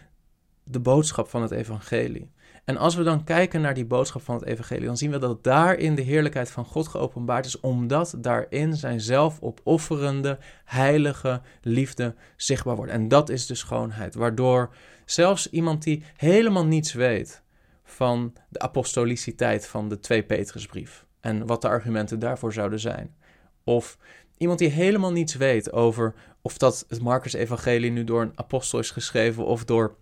de 0.63 0.79
boodschap 0.79 1.29
van 1.29 1.41
het 1.41 1.51
evangelie. 1.51 2.33
En 2.65 2.77
als 2.77 2.95
we 2.95 3.03
dan 3.03 3.23
kijken 3.23 3.61
naar 3.61 3.73
die 3.73 3.85
boodschap 3.85 4.21
van 4.21 4.35
het 4.35 4.45
evangelie, 4.45 4.85
dan 4.85 4.97
zien 4.97 5.11
we 5.11 5.17
dat 5.17 5.43
daarin 5.43 5.95
de 5.95 6.01
heerlijkheid 6.01 6.51
van 6.51 6.65
God 6.65 6.87
geopenbaard 6.87 7.45
is, 7.45 7.59
omdat 7.59 8.15
daarin 8.17 8.75
zijn 8.75 9.01
zelfopofferende, 9.01 10.37
heilige 10.63 11.41
liefde 11.61 12.15
zichtbaar 12.35 12.75
wordt. 12.75 12.91
En 12.91 13.07
dat 13.07 13.29
is 13.29 13.45
de 13.45 13.55
schoonheid, 13.55 14.15
waardoor 14.15 14.73
zelfs 15.05 15.49
iemand 15.49 15.83
die 15.83 16.03
helemaal 16.15 16.65
niets 16.65 16.93
weet 16.93 17.43
van 17.85 18.33
de 18.49 18.59
apostoliciteit 18.59 19.67
van 19.67 19.89
de 19.89 19.99
2 19.99 20.23
Petrusbrief 20.23 21.05
en 21.19 21.45
wat 21.45 21.61
de 21.61 21.67
argumenten 21.67 22.19
daarvoor 22.19 22.53
zouden 22.53 22.79
zijn, 22.79 23.15
of 23.63 23.97
iemand 24.37 24.59
die 24.59 24.69
helemaal 24.69 25.11
niets 25.11 25.35
weet 25.35 25.71
over 25.71 26.13
of 26.41 26.57
dat 26.57 26.85
het 26.87 27.01
Marcus-evangelie 27.01 27.91
nu 27.91 28.03
door 28.03 28.21
een 28.21 28.31
apostel 28.35 28.79
is 28.79 28.91
geschreven 28.91 29.45
of 29.45 29.65
door 29.65 29.95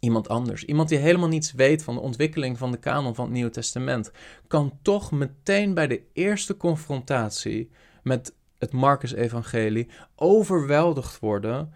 iemand 0.00 0.28
anders. 0.28 0.64
Iemand 0.64 0.88
die 0.88 0.98
helemaal 0.98 1.28
niets 1.28 1.52
weet 1.52 1.82
van 1.82 1.94
de 1.94 2.00
ontwikkeling 2.00 2.58
van 2.58 2.70
de 2.70 2.78
kanon 2.78 3.14
van 3.14 3.24
het 3.24 3.34
Nieuwe 3.34 3.50
Testament, 3.50 4.10
kan 4.46 4.78
toch 4.82 5.10
meteen 5.10 5.74
bij 5.74 5.86
de 5.86 6.02
eerste 6.12 6.56
confrontatie 6.56 7.70
met 8.02 8.34
het 8.58 8.72
Marcus-evangelie 8.72 9.88
overweldigd 10.14 11.18
worden 11.18 11.72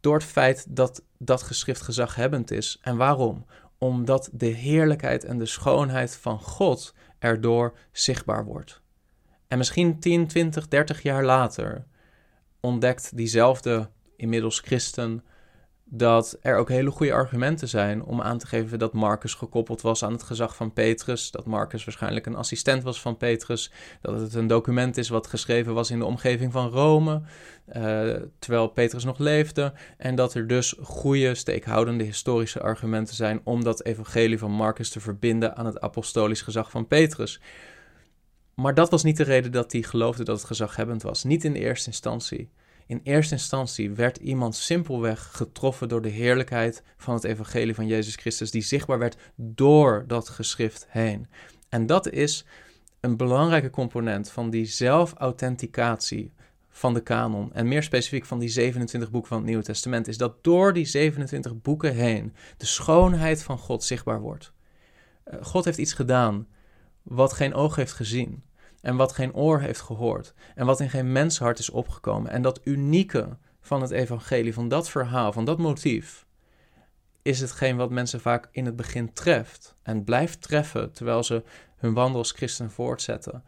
door 0.00 0.14
het 0.14 0.24
feit 0.24 0.66
dat 0.68 1.02
dat 1.18 1.42
geschrift 1.42 1.82
gezaghebbend 1.82 2.50
is. 2.50 2.78
En 2.82 2.96
waarom? 2.96 3.46
Omdat 3.78 4.30
de 4.32 4.46
heerlijkheid 4.46 5.24
en 5.24 5.38
de 5.38 5.46
schoonheid 5.46 6.16
van 6.16 6.40
God 6.40 6.94
erdoor 7.18 7.78
zichtbaar 7.92 8.44
wordt. 8.44 8.80
En 9.48 9.58
misschien 9.58 10.00
10, 10.00 10.26
20, 10.26 10.68
30 10.68 11.02
jaar 11.02 11.24
later 11.24 11.86
ontdekt 12.60 13.16
diezelfde 13.16 13.90
inmiddels 14.16 14.60
christen 14.60 15.24
dat 15.88 16.38
er 16.40 16.56
ook 16.56 16.68
hele 16.68 16.90
goede 16.90 17.12
argumenten 17.12 17.68
zijn 17.68 18.02
om 18.02 18.20
aan 18.20 18.38
te 18.38 18.46
geven 18.46 18.78
dat 18.78 18.92
Marcus 18.92 19.34
gekoppeld 19.34 19.80
was 19.80 20.04
aan 20.04 20.12
het 20.12 20.22
gezag 20.22 20.56
van 20.56 20.72
Petrus, 20.72 21.30
dat 21.30 21.46
Marcus 21.46 21.84
waarschijnlijk 21.84 22.26
een 22.26 22.36
assistent 22.36 22.82
was 22.82 23.00
van 23.00 23.16
Petrus, 23.16 23.70
dat 24.00 24.20
het 24.20 24.34
een 24.34 24.46
document 24.46 24.96
is 24.96 25.08
wat 25.08 25.26
geschreven 25.26 25.74
was 25.74 25.90
in 25.90 25.98
de 25.98 26.04
omgeving 26.04 26.52
van 26.52 26.68
Rome, 26.68 27.22
uh, 27.68 28.14
terwijl 28.38 28.68
Petrus 28.68 29.04
nog 29.04 29.18
leefde, 29.18 29.72
en 29.96 30.14
dat 30.14 30.34
er 30.34 30.46
dus 30.46 30.74
goede, 30.82 31.34
steekhoudende 31.34 32.04
historische 32.04 32.60
argumenten 32.60 33.14
zijn 33.14 33.40
om 33.44 33.64
dat 33.64 33.84
evangelie 33.84 34.38
van 34.38 34.50
Marcus 34.50 34.90
te 34.90 35.00
verbinden 35.00 35.56
aan 35.56 35.66
het 35.66 35.80
apostolisch 35.80 36.42
gezag 36.42 36.70
van 36.70 36.86
Petrus. 36.86 37.40
Maar 38.54 38.74
dat 38.74 38.90
was 38.90 39.02
niet 39.02 39.16
de 39.16 39.24
reden 39.24 39.52
dat 39.52 39.72
hij 39.72 39.82
geloofde 39.82 40.24
dat 40.24 40.36
het 40.36 40.46
gezaghebbend 40.46 41.02
was, 41.02 41.24
niet 41.24 41.44
in 41.44 41.52
de 41.52 41.58
eerste 41.58 41.90
instantie. 41.90 42.50
In 42.86 43.00
eerste 43.02 43.34
instantie 43.34 43.90
werd 43.90 44.16
iemand 44.16 44.54
simpelweg 44.54 45.28
getroffen 45.32 45.88
door 45.88 46.02
de 46.02 46.08
heerlijkheid 46.08 46.82
van 46.96 47.14
het 47.14 47.24
evangelie 47.24 47.74
van 47.74 47.86
Jezus 47.86 48.14
Christus, 48.14 48.50
die 48.50 48.62
zichtbaar 48.62 48.98
werd 48.98 49.16
door 49.36 50.04
dat 50.06 50.28
geschrift 50.28 50.86
heen. 50.88 51.26
En 51.68 51.86
dat 51.86 52.10
is 52.10 52.44
een 53.00 53.16
belangrijke 53.16 53.70
component 53.70 54.30
van 54.30 54.50
die 54.50 54.64
zelfauthenticatie 54.64 56.32
van 56.68 56.94
de 56.94 57.00
kanon. 57.00 57.52
En 57.52 57.68
meer 57.68 57.82
specifiek 57.82 58.24
van 58.24 58.38
die 58.38 58.48
27 58.48 59.10
boeken 59.10 59.28
van 59.28 59.38
het 59.38 59.46
Nieuwe 59.46 59.62
Testament, 59.62 60.08
is 60.08 60.18
dat 60.18 60.44
door 60.44 60.72
die 60.72 60.84
27 60.84 61.60
boeken 61.60 61.94
heen 61.94 62.34
de 62.56 62.66
schoonheid 62.66 63.42
van 63.42 63.58
God 63.58 63.84
zichtbaar 63.84 64.20
wordt. 64.20 64.52
Eh, 65.24 65.44
God 65.44 65.64
heeft 65.64 65.78
iets 65.78 65.92
gedaan 65.92 66.46
wat 67.02 67.32
geen 67.32 67.54
oog 67.54 67.76
heeft 67.76 67.92
gezien 67.92 68.42
en 68.86 68.96
wat 68.96 69.12
geen 69.12 69.34
oor 69.34 69.60
heeft 69.60 69.80
gehoord 69.80 70.34
en 70.54 70.66
wat 70.66 70.80
in 70.80 70.90
geen 70.90 71.12
menshart 71.12 71.58
is 71.58 71.70
opgekomen. 71.70 72.30
En 72.30 72.42
dat 72.42 72.60
unieke 72.64 73.36
van 73.60 73.80
het 73.80 73.90
evangelie, 73.90 74.54
van 74.54 74.68
dat 74.68 74.90
verhaal, 74.90 75.32
van 75.32 75.44
dat 75.44 75.58
motief, 75.58 76.26
is 77.22 77.40
hetgeen 77.40 77.76
wat 77.76 77.90
mensen 77.90 78.20
vaak 78.20 78.48
in 78.50 78.64
het 78.66 78.76
begin 78.76 79.12
treft 79.12 79.76
en 79.82 80.04
blijft 80.04 80.42
treffen 80.42 80.92
terwijl 80.92 81.22
ze 81.22 81.44
hun 81.76 81.94
wandel 81.94 82.18
als 82.18 82.32
christen 82.32 82.70
voortzetten 82.70 83.44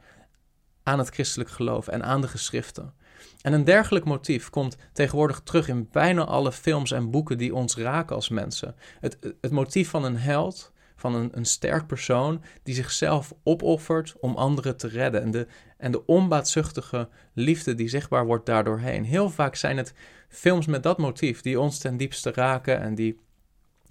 aan 0.83 0.98
het 0.98 1.09
christelijk 1.09 1.51
geloof 1.51 1.88
en 1.88 2.05
aan 2.05 2.20
de 2.20 2.29
geschriften. 2.29 2.94
En 3.40 3.53
een 3.53 3.64
dergelijk 3.64 4.05
motief 4.05 4.51
komt 4.51 4.77
tegenwoordig 4.92 5.40
terug 5.40 5.68
in 5.68 5.88
bijna 5.92 6.24
alle 6.24 6.53
films 6.53 6.90
en 6.90 7.11
boeken 7.11 7.38
die 7.38 7.55
ons 7.55 7.77
raken 7.77 8.16
als 8.16 8.29
mensen. 8.29 8.74
Het, 9.01 9.18
het 9.40 9.51
motief 9.51 9.88
van 9.88 10.05
een 10.05 10.16
held, 10.16 10.72
van 10.99 11.15
een, 11.15 11.31
een 11.33 11.45
sterk 11.45 11.87
persoon 11.87 12.43
die 12.63 12.75
zichzelf 12.75 13.33
opoffert 13.43 14.15
om 14.21 14.35
anderen 14.35 14.77
te 14.77 14.89
redden. 14.89 15.23
En 15.23 15.31
de, 15.31 15.47
en 15.77 15.93
de 15.93 16.07
onbaatzuchtige 16.07 17.09
liefde 17.33 17.75
die 17.75 17.89
zichtbaar 17.89 18.27
wordt 18.27 18.47
daardoorheen. 18.47 19.05
Heel 19.05 19.31
vaak 19.31 19.55
zijn 19.55 19.77
het 19.77 19.95
films 20.29 20.67
met 20.67 20.83
dat 20.83 20.99
motief 20.99 21.41
die 21.41 21.61
ons 21.61 21.79
ten 21.79 21.97
diepste 21.97 22.33
raken 22.33 22.81
en 22.81 22.95
die 22.95 23.21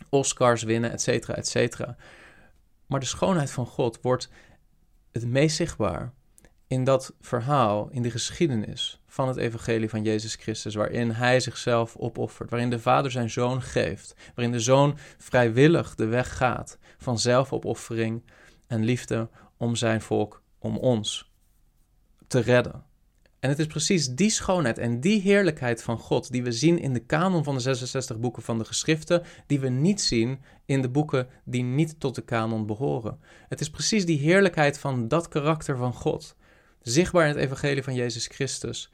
Oscars 0.09 0.63
winnen, 0.63 0.91
et 0.91 1.01
cetera, 1.01 1.35
et 1.35 1.47
cetera. 1.47 1.95
Maar 2.85 2.99
de 2.99 3.05
schoonheid 3.05 3.51
van 3.51 3.65
God 3.65 4.01
wordt 4.01 4.29
het 5.11 5.25
meest 5.27 5.55
zichtbaar 5.55 6.13
in 6.67 6.83
dat 6.83 7.13
verhaal, 7.21 7.89
in 7.91 8.01
de 8.01 8.11
geschiedenis 8.11 9.01
van 9.07 9.27
het 9.27 9.37
evangelie 9.37 9.89
van 9.89 10.03
Jezus 10.03 10.35
Christus, 10.35 10.75
waarin 10.75 11.11
hij 11.11 11.39
zichzelf 11.39 11.95
opoffert, 11.95 12.49
waarin 12.49 12.69
de 12.69 12.79
Vader 12.79 13.11
zijn 13.11 13.29
zoon 13.29 13.61
geeft, 13.61 14.15
waarin 14.35 14.53
de 14.53 14.59
zoon 14.59 14.97
vrijwillig 15.17 15.95
de 15.95 16.05
weg 16.05 16.37
gaat 16.37 16.77
van 16.97 17.19
zelfopoffering 17.19 18.23
en 18.67 18.83
liefde 18.83 19.29
om 19.57 19.75
zijn 19.75 20.01
volk, 20.01 20.41
om 20.59 20.77
ons 20.77 21.31
te 22.27 22.39
redden. 22.39 22.85
En 23.39 23.49
het 23.49 23.59
is 23.59 23.65
precies 23.65 24.07
die 24.07 24.29
schoonheid 24.29 24.77
en 24.77 24.99
die 24.99 25.21
heerlijkheid 25.21 25.83
van 25.83 25.97
God 25.97 26.31
die 26.31 26.43
we 26.43 26.51
zien 26.51 26.79
in 26.79 26.93
de 26.93 26.99
kanon 26.99 27.43
van 27.43 27.55
de 27.55 27.59
66 27.59 28.19
boeken 28.19 28.43
van 28.43 28.57
de 28.57 28.65
geschriften, 28.65 29.23
die 29.47 29.59
we 29.59 29.69
niet 29.69 30.01
zien 30.01 30.39
in 30.65 30.81
de 30.81 30.89
boeken 30.89 31.27
die 31.45 31.63
niet 31.63 31.99
tot 31.99 32.15
de 32.15 32.21
kanon 32.21 32.65
behoren. 32.65 33.19
Het 33.49 33.59
is 33.59 33.69
precies 33.69 34.05
die 34.05 34.19
heerlijkheid 34.19 34.79
van 34.79 35.07
dat 35.07 35.27
karakter 35.27 35.77
van 35.77 35.93
God 35.93 36.35
zichtbaar 36.87 37.27
in 37.27 37.29
het 37.29 37.43
evangelie 37.43 37.83
van 37.83 37.93
Jezus 37.93 38.27
Christus. 38.27 38.91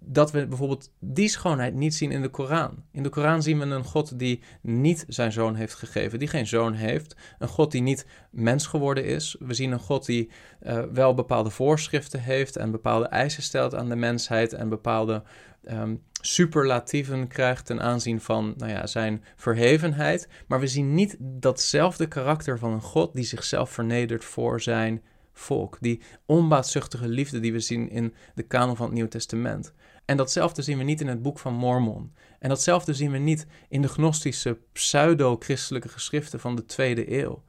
Dat 0.00 0.30
we 0.30 0.46
bijvoorbeeld 0.46 0.90
die 0.98 1.28
schoonheid 1.28 1.74
niet 1.74 1.94
zien 1.94 2.10
in 2.10 2.22
de 2.22 2.28
Koran. 2.28 2.84
In 2.92 3.02
de 3.02 3.08
Koran 3.08 3.42
zien 3.42 3.58
we 3.58 3.64
een 3.64 3.84
God 3.84 4.18
die 4.18 4.42
niet 4.60 5.04
zijn 5.08 5.32
zoon 5.32 5.54
heeft 5.54 5.74
gegeven, 5.74 6.18
die 6.18 6.28
geen 6.28 6.46
zoon 6.46 6.72
heeft. 6.72 7.16
Een 7.38 7.48
God 7.48 7.72
die 7.72 7.82
niet 7.82 8.06
mens 8.30 8.66
geworden 8.66 9.04
is. 9.04 9.36
We 9.38 9.54
zien 9.54 9.72
een 9.72 9.78
God 9.78 10.06
die 10.06 10.30
uh, 10.62 10.82
wel 10.92 11.14
bepaalde 11.14 11.50
voorschriften 11.50 12.22
heeft 12.22 12.56
en 12.56 12.70
bepaalde 12.70 13.06
eisen 13.06 13.42
stelt 13.42 13.74
aan 13.74 13.88
de 13.88 13.96
mensheid 13.96 14.52
en 14.52 14.68
bepaalde 14.68 15.22
um, 15.70 16.02
superlatieven 16.20 17.28
krijgt 17.28 17.66
ten 17.66 17.80
aanzien 17.80 18.20
van 18.20 18.54
nou 18.56 18.72
ja, 18.72 18.86
zijn 18.86 19.24
verhevenheid. 19.36 20.28
Maar 20.46 20.60
we 20.60 20.66
zien 20.66 20.94
niet 20.94 21.16
datzelfde 21.18 22.08
karakter 22.08 22.58
van 22.58 22.72
een 22.72 22.82
God 22.82 23.14
die 23.14 23.24
zichzelf 23.24 23.70
vernedert 23.70 24.24
voor 24.24 24.60
zijn 24.60 25.02
volk. 25.38 25.76
Die 25.80 26.02
onbaatzuchtige 26.26 27.08
liefde 27.08 27.40
die 27.40 27.52
we 27.52 27.60
zien 27.60 27.90
in 27.90 28.14
de 28.34 28.42
kanon 28.42 28.76
van 28.76 28.86
het 28.86 28.94
Nieuw 28.94 29.08
Testament. 29.08 29.72
En 30.04 30.16
datzelfde 30.16 30.62
zien 30.62 30.78
we 30.78 30.84
niet 30.84 31.00
in 31.00 31.06
het 31.06 31.22
boek 31.22 31.38
van 31.38 31.54
Mormon. 31.54 32.14
En 32.38 32.48
datzelfde 32.48 32.94
zien 32.94 33.10
we 33.10 33.18
niet 33.18 33.46
in 33.68 33.82
de 33.82 33.88
gnostische 33.88 34.58
pseudo-christelijke 34.72 35.88
geschriften 35.88 36.40
van 36.40 36.56
de 36.56 36.64
tweede 36.64 37.22
eeuw. 37.22 37.44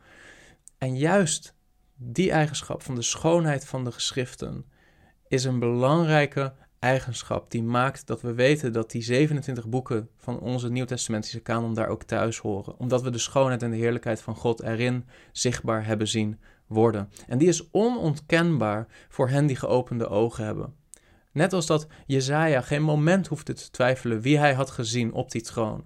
En 0.78 0.98
juist 0.98 1.56
die 1.96 2.32
eigenschap 2.32 2.84
van 2.84 2.96
de 2.96 3.02
schoonheid 3.02 3.66
van 3.66 3.84
de 3.84 3.92
geschriften 3.92 4.66
is 5.28 5.44
een 5.44 5.60
belangrijke 5.60 6.54
eigenschap 6.80 7.52
die 7.52 7.64
maakt 7.64 8.08
dat 8.08 8.22
we 8.22 8.34
weten 8.34 8.74
dat 8.74 8.92
die 8.92 9.02
27 9.02 9.68
boeken 9.68 10.10
van 10.18 10.40
onze 10.40 10.70
Nieuwtestamentische 10.70 11.40
kanon 11.40 11.74
daar 11.74 11.88
ook 11.88 12.04
thuis 12.04 12.38
horen. 12.38 12.80
Omdat 12.80 13.02
we 13.02 13.10
de 13.10 13.18
schoonheid 13.18 13.64
en 13.64 13.72
de 13.72 13.78
heerlijkheid 13.78 14.22
van 14.22 14.36
God 14.36 14.62
erin 14.62 15.06
zichtbaar 15.32 15.86
hebben 15.86 16.08
zien 16.08 16.40
worden. 16.68 17.10
En 17.28 17.38
die 17.38 17.48
is 17.48 17.72
onontkenbaar 17.72 18.88
voor 19.10 19.30
hen 19.30 19.46
die 19.46 19.56
geopende 19.56 20.08
ogen 20.08 20.46
hebben. 20.46 20.76
Net 21.32 21.54
als 21.54 21.66
dat 21.66 21.88
Jezaja 22.06 22.62
geen 22.62 22.84
moment 22.84 23.28
hoefde 23.28 23.54
te 23.54 23.70
twijfelen 23.72 24.22
wie 24.22 24.38
hij 24.38 24.54
had 24.54 24.70
gezien 24.70 25.14
op 25.14 25.32
die 25.32 25.42
troon. 25.42 25.86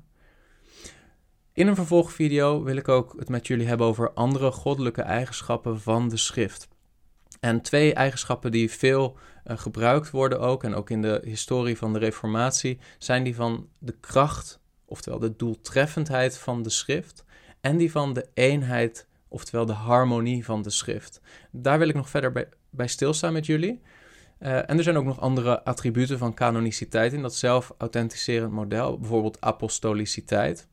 In 1.54 1.68
een 1.68 1.76
vervolgvideo 1.76 2.64
wil 2.64 2.76
ik 2.76 2.88
ook 2.88 3.16
het 3.20 3.30
met 3.30 3.48
jullie 3.48 3.68
hebben 3.68 3.88
over 3.88 4.14
andere 4.14 4.52
goddelijke 4.52 5.02
eigenschappen 5.02 5.82
van 5.82 6.10
de 6.10 6.18
schrift. 6.18 6.68
En 7.40 7.62
twee 7.62 7.94
eigenschappen 7.94 8.52
die 8.52 8.72
veel 8.72 9.18
uh, 9.46 9.58
gebruikt 9.58 10.10
worden 10.10 10.40
ook, 10.40 10.64
en 10.64 10.76
ook 10.76 10.90
in 10.90 11.02
de 11.02 11.22
historie 11.24 11.78
van 11.78 11.94
de 11.94 12.00
Reformatie, 12.00 12.80
zijn 12.98 13.24
die 13.24 13.36
van 13.36 13.70
de 13.80 13.96
kracht, 14.00 14.60
oftewel 14.86 15.20
de 15.20 15.36
doeltreffendheid 15.36 16.38
van 16.38 16.64
de 16.64 16.70
schrift, 16.70 17.26
en 17.62 17.78
die 17.78 17.92
van 17.92 18.14
de 18.14 18.28
eenheid 18.34 19.08
oftewel 19.32 19.66
de 19.66 19.74
harmonie 19.74 20.46
van 20.46 20.62
de 20.62 20.70
schrift. 20.70 21.22
Daar 21.52 21.80
wil 21.80 21.88
ik 21.88 21.96
nog 21.96 22.10
verder 22.10 22.32
bij, 22.32 22.48
bij 22.70 22.88
stilstaan 22.88 23.34
met 23.34 23.46
jullie. 23.46 23.82
Uh, 24.40 24.70
en 24.70 24.78
er 24.78 24.84
zijn 24.84 24.98
ook 24.98 25.06
nog 25.06 25.20
andere 25.20 25.64
attributen 25.64 26.18
van 26.18 26.34
canoniciteit 26.34 27.14
in 27.14 27.22
dat 27.22 27.36
zelf-authenticerend 27.36 28.52
model, 28.52 29.00
bijvoorbeeld 29.00 29.42
apostoliciteit. 29.42 30.68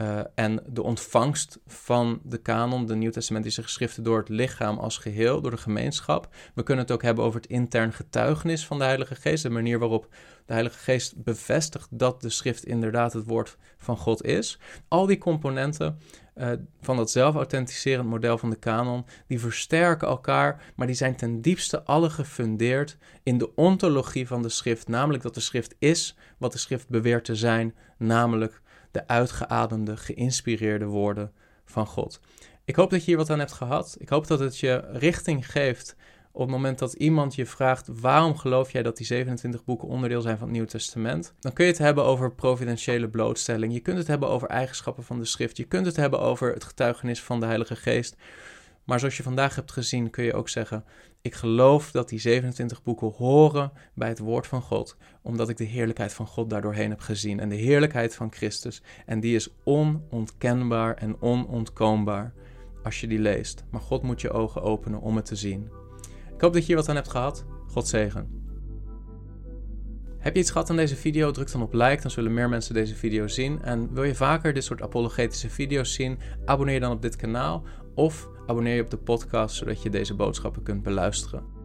Uh, 0.00 0.20
en 0.34 0.62
de 0.66 0.82
ontvangst 0.82 1.58
van 1.66 2.20
de 2.22 2.38
kanon, 2.38 2.86
de 2.86 2.94
Nieuwtestamentische 2.94 3.62
geschriften, 3.62 4.02
door 4.02 4.18
het 4.18 4.28
lichaam 4.28 4.78
als 4.78 4.98
geheel, 4.98 5.40
door 5.40 5.50
de 5.50 5.56
gemeenschap. 5.56 6.34
We 6.54 6.62
kunnen 6.62 6.84
het 6.84 6.92
ook 6.92 7.02
hebben 7.02 7.24
over 7.24 7.40
het 7.40 7.50
intern 7.50 7.92
getuigenis 7.92 8.66
van 8.66 8.78
de 8.78 8.84
Heilige 8.84 9.14
Geest, 9.14 9.42
de 9.42 9.50
manier 9.50 9.78
waarop 9.78 10.08
de 10.46 10.52
Heilige 10.52 10.78
Geest 10.78 11.22
bevestigt 11.22 11.88
dat 11.90 12.20
de 12.20 12.30
schrift 12.30 12.64
inderdaad 12.64 13.12
het 13.12 13.26
woord 13.26 13.56
van 13.78 13.96
God 13.96 14.24
is. 14.24 14.58
Al 14.88 15.06
die 15.06 15.18
componenten 15.18 15.98
uh, 16.34 16.52
van 16.80 16.96
dat 16.96 17.10
zelfauthenticerend 17.10 18.08
model 18.08 18.38
van 18.38 18.50
de 18.50 18.56
kanon, 18.56 19.06
die 19.26 19.40
versterken 19.40 20.08
elkaar, 20.08 20.72
maar 20.74 20.86
die 20.86 20.96
zijn 20.96 21.16
ten 21.16 21.40
diepste 21.40 21.84
alle 21.84 22.10
gefundeerd 22.10 22.96
in 23.22 23.38
de 23.38 23.54
ontologie 23.54 24.26
van 24.26 24.42
de 24.42 24.48
schrift, 24.48 24.88
namelijk 24.88 25.22
dat 25.22 25.34
de 25.34 25.40
schrift 25.40 25.74
is 25.78 26.16
wat 26.38 26.52
de 26.52 26.58
schrift 26.58 26.88
beweert 26.88 27.24
te 27.24 27.34
zijn, 27.36 27.74
namelijk 27.98 28.62
de 28.96 29.08
uitgeademde, 29.08 29.96
geïnspireerde 29.96 30.84
woorden 30.84 31.32
van 31.64 31.86
God. 31.86 32.20
Ik 32.64 32.76
hoop 32.76 32.90
dat 32.90 33.00
je 33.00 33.06
hier 33.06 33.16
wat 33.16 33.30
aan 33.30 33.38
hebt 33.38 33.52
gehad. 33.52 33.96
Ik 33.98 34.08
hoop 34.08 34.26
dat 34.26 34.38
het 34.38 34.58
je 34.58 34.84
richting 34.92 35.50
geeft 35.50 35.96
op 36.32 36.42
het 36.42 36.50
moment 36.50 36.78
dat 36.78 36.92
iemand 36.92 37.34
je 37.34 37.46
vraagt 37.46 37.88
waarom 38.00 38.36
geloof 38.36 38.72
jij 38.72 38.82
dat 38.82 38.96
die 38.96 39.06
27 39.06 39.64
boeken 39.64 39.88
onderdeel 39.88 40.20
zijn 40.20 40.36
van 40.36 40.46
het 40.46 40.52
Nieuwe 40.52 40.70
Testament, 40.70 41.34
dan 41.40 41.52
kun 41.52 41.64
je 41.64 41.70
het 41.70 41.80
hebben 41.80 42.04
over 42.04 42.32
providentiële 42.32 43.08
blootstelling. 43.08 43.72
Je 43.72 43.80
kunt 43.80 43.98
het 43.98 44.06
hebben 44.06 44.28
over 44.28 44.48
eigenschappen 44.48 45.04
van 45.04 45.18
de 45.18 45.24
schrift. 45.24 45.56
Je 45.56 45.64
kunt 45.64 45.86
het 45.86 45.96
hebben 45.96 46.20
over 46.20 46.52
het 46.52 46.64
getuigenis 46.64 47.22
van 47.22 47.40
de 47.40 47.46
Heilige 47.46 47.76
Geest. 47.76 48.16
Maar 48.84 48.98
zoals 48.98 49.16
je 49.16 49.22
vandaag 49.22 49.54
hebt 49.54 49.72
gezien, 49.72 50.10
kun 50.10 50.24
je 50.24 50.34
ook 50.34 50.48
zeggen: 50.48 50.84
Ik 51.26 51.34
geloof 51.34 51.90
dat 51.90 52.08
die 52.08 52.18
27 52.18 52.82
boeken 52.82 53.12
horen 53.16 53.72
bij 53.94 54.08
het 54.08 54.18
woord 54.18 54.46
van 54.46 54.62
God, 54.62 54.96
omdat 55.22 55.48
ik 55.48 55.56
de 55.56 55.64
heerlijkheid 55.64 56.12
van 56.12 56.26
God 56.26 56.50
daardoorheen 56.50 56.90
heb 56.90 57.00
gezien 57.00 57.40
en 57.40 57.48
de 57.48 57.54
heerlijkheid 57.54 58.14
van 58.14 58.32
Christus. 58.32 58.82
En 59.06 59.20
die 59.20 59.34
is 59.34 59.48
onontkenbaar 59.64 60.94
en 60.94 61.20
onontkoombaar 61.20 62.32
als 62.82 63.00
je 63.00 63.06
die 63.06 63.18
leest. 63.18 63.64
Maar 63.70 63.80
God 63.80 64.02
moet 64.02 64.20
je 64.20 64.30
ogen 64.30 64.62
openen 64.62 65.00
om 65.00 65.16
het 65.16 65.24
te 65.24 65.36
zien. 65.36 65.70
Ik 66.34 66.40
hoop 66.40 66.52
dat 66.52 66.62
je 66.62 66.66
hier 66.66 66.76
wat 66.76 66.88
aan 66.88 66.94
hebt 66.94 67.10
gehad. 67.10 67.44
God 67.66 67.88
zegen. 67.88 68.44
Heb 70.18 70.34
je 70.34 70.40
iets 70.40 70.50
gehad 70.50 70.70
aan 70.70 70.76
deze 70.76 70.96
video? 70.96 71.30
Druk 71.30 71.52
dan 71.52 71.62
op 71.62 71.72
like, 71.72 72.02
dan 72.02 72.10
zullen 72.10 72.34
meer 72.34 72.48
mensen 72.48 72.74
deze 72.74 72.94
video 72.94 73.26
zien. 73.26 73.62
En 73.62 73.94
wil 73.94 74.04
je 74.04 74.14
vaker 74.14 74.52
dit 74.52 74.64
soort 74.64 74.82
apologetische 74.82 75.50
video's 75.50 75.94
zien? 75.94 76.18
Abonneer 76.44 76.80
dan 76.80 76.92
op 76.92 77.02
dit 77.02 77.16
kanaal 77.16 77.64
of 77.94 78.28
abonneer 78.46 78.74
je 78.74 78.82
op 78.82 78.90
de 78.90 78.96
podcast 78.96 79.56
zodat 79.56 79.82
je 79.82 79.90
deze 79.90 80.14
boodschappen 80.14 80.62
kunt 80.62 80.82
beluisteren. 80.82 81.55